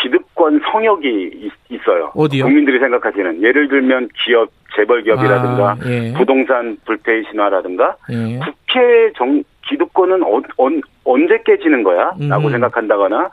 기득권 0.00 0.60
성역이 0.70 1.50
있, 1.68 1.88
어요 1.88 2.12
어디요? 2.14 2.44
국민들이 2.44 2.78
생각하시는 2.78 3.42
예를 3.42 3.68
들면 3.68 4.08
기업 4.24 4.48
재벌 4.76 5.02
기업이라든가 5.02 5.72
아, 5.72 5.76
예. 5.84 6.12
부동산 6.16 6.76
불패의 6.86 7.24
신화라든가 7.30 7.96
예. 8.10 8.38
국회 8.38 9.12
정 9.16 9.42
기득권은 9.70 10.22
어, 10.22 10.42
언, 10.56 10.80
언제 11.04 11.40
깨지는 11.44 11.82
거야? 11.82 12.12
라고 12.28 12.48
음. 12.48 12.50
생각한다거나 12.50 13.30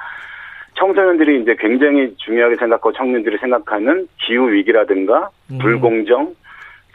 청소년들이 0.76 1.42
이제 1.42 1.56
굉장히 1.60 2.16
중요하게 2.18 2.56
생각하고 2.56 2.94
청년들이 2.94 3.38
생각하는 3.40 4.08
기후 4.22 4.52
위기라든가 4.52 5.30
음. 5.52 5.58
불공정, 5.58 6.36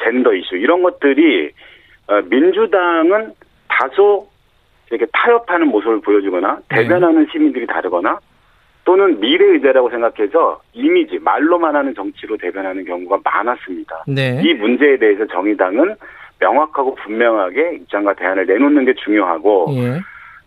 젠더 0.03 0.35
이슈 0.35 0.57
이런 0.57 0.83
것들이 0.83 1.51
어, 2.07 2.21
민주당은 2.23 3.33
다소 3.69 4.29
이렇게 4.91 5.07
타협하는 5.13 5.69
모습을 5.69 6.01
보여주거나 6.01 6.61
네. 6.69 6.77
대변하는 6.77 7.27
시민들이 7.33 7.67
다르거나 7.67 8.19
또는 8.85 9.19
미래 9.21 9.45
의제라고 9.47 9.91
생각해서 9.91 10.61
이미지 10.73 11.19
말로만 11.19 11.75
하는 11.75 11.95
정치로 11.95 12.37
대변하는 12.37 12.85
경우가 12.85 13.19
많았습니다. 13.25 14.05
네. 14.07 14.41
이 14.45 14.55
문제에 14.55 14.97
대해서 14.99 15.27
정의당은 15.27 15.95
명확하고 16.43 16.95
분명하게 16.97 17.77
입장과 17.77 18.15
대안을 18.15 18.47
내놓는 18.47 18.85
게 18.85 18.95
중요하고 18.95 19.67
예. 19.77 20.01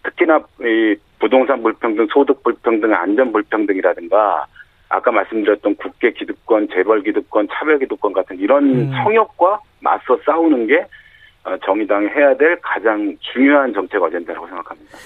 특히나 0.03 0.39
이 0.61 0.95
부동산 1.19 1.63
불평등, 1.63 2.07
소득 2.11 2.43
불평등, 2.43 2.93
안전 2.93 3.31
불평등이라든가 3.31 4.45
아까 4.89 5.11
말씀드렸던 5.11 5.75
국회 5.75 6.11
기득권, 6.11 6.67
재벌 6.73 7.01
기득권, 7.01 7.47
차별 7.51 7.79
기득권 7.79 8.13
같은 8.13 8.37
이런 8.37 8.63
음. 8.65 8.91
성역과 8.91 9.59
맞서 9.79 10.17
싸우는 10.25 10.67
게 10.67 10.85
어, 11.45 11.57
정의당이 11.65 12.07
해야 12.07 12.35
될 12.35 12.57
가장 12.61 13.15
중요한 13.19 13.73
정책 13.73 14.01
어젠다라고 14.01 14.47
생각합니다. 14.47 14.97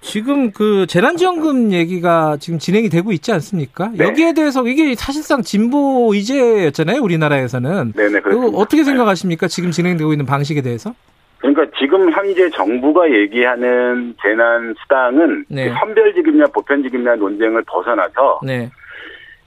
지금 0.00 0.52
그 0.52 0.86
재난지원금 0.86 1.72
얘기가 1.72 2.36
지금 2.38 2.58
진행이 2.58 2.88
되고 2.88 3.12
있지 3.12 3.32
않습니까? 3.32 3.90
네. 3.94 4.04
여기에 4.04 4.34
대해서 4.34 4.66
이게 4.66 4.94
사실상 4.94 5.42
진보 5.42 6.10
의제였잖아요, 6.12 7.00
우리나라에서는. 7.02 7.92
네네, 7.92 8.20
그렇습 8.20 8.54
어떻게 8.54 8.84
생각하십니까? 8.84 9.48
지금 9.48 9.70
진행되고 9.70 10.12
있는 10.12 10.24
방식에 10.24 10.62
대해서? 10.62 10.94
그러니까 11.38 11.66
지금 11.78 12.10
현재 12.12 12.48
정부가 12.50 13.10
얘기하는 13.10 14.14
재난 14.22 14.74
수당은 14.82 15.44
네. 15.48 15.72
선별지급이냐 15.72 16.46
보편지급이냐 16.46 17.16
논쟁을 17.16 17.62
벗어나서 17.66 18.40
네. 18.44 18.70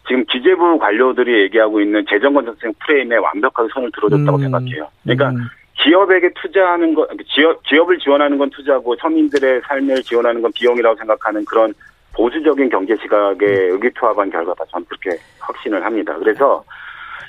지금 0.08 0.26
기재부 0.26 0.78
관료들이 0.80 1.44
얘기하고 1.44 1.82
있는 1.82 2.04
재정건전성 2.10 2.74
프레임에 2.80 3.18
완벽하게 3.18 3.70
손을 3.74 3.92
들어줬다고 3.94 4.38
음. 4.38 4.42
생각해요. 4.42 4.88
그러니까 5.04 5.30
음. 5.30 5.48
기업에게 5.84 6.30
투자하는 6.42 6.94
것, 6.94 7.08
기업, 7.28 7.62
기업을 7.64 7.98
지원하는 8.00 8.38
건 8.38 8.50
투자고 8.50 8.96
서민들의 8.98 9.62
삶을 9.68 10.04
지원하는 10.04 10.42
건 10.42 10.52
비용이라고 10.54 10.96
생각하는 10.98 11.44
그런 11.46 11.74
보수적인 12.14 12.70
경제 12.70 12.96
시각에 13.02 13.46
의기투합한 13.46 14.30
결과다. 14.30 14.66
저는 14.72 14.86
그렇게 14.88 15.20
확신을 15.40 15.84
합니다. 15.84 16.16
그래서 16.20 16.64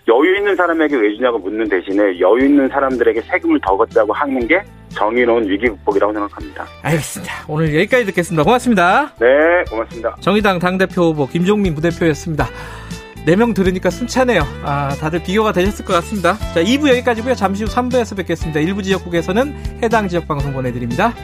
여유 0.08 0.36
있는 0.36 0.56
사람에게 0.56 0.96
왜 0.96 1.14
주냐고 1.14 1.38
묻는 1.38 1.68
대신에 1.68 2.18
여유 2.18 2.44
있는 2.44 2.68
사람들에게 2.68 3.20
세금을 3.22 3.60
더 3.64 3.76
걷자고 3.76 4.12
하는 4.12 4.46
게 4.48 4.60
정의로운 4.88 5.48
위기 5.48 5.68
극복이라고 5.68 6.12
생각합니다. 6.12 6.66
알겠습니다. 6.82 7.32
오늘 7.48 7.74
여기까지 7.74 8.06
듣겠습니다. 8.06 8.42
고맙습니다. 8.42 9.12
네, 9.20 9.64
고맙습니다. 9.70 10.16
정의당 10.20 10.58
당대표 10.58 11.02
후보 11.04 11.26
김종민 11.26 11.74
부대표였습니다. 11.74 12.46
4명 13.26 13.54
들으니까 13.54 13.90
숨차네요. 13.90 14.42
아, 14.64 14.94
다들 15.00 15.22
비교가 15.22 15.52
되셨을 15.52 15.84
것 15.84 15.92
같습니다. 15.94 16.38
자, 16.54 16.62
2부 16.62 16.88
여기까지고요. 16.88 17.34
잠시 17.34 17.64
후 17.64 17.70
3부에서 17.70 18.16
뵙겠습니다. 18.16 18.60
일부 18.60 18.82
지역국에서는 18.82 19.80
해당 19.82 20.08
지역 20.08 20.26
방송 20.26 20.52
보내드립니다. 20.52 21.14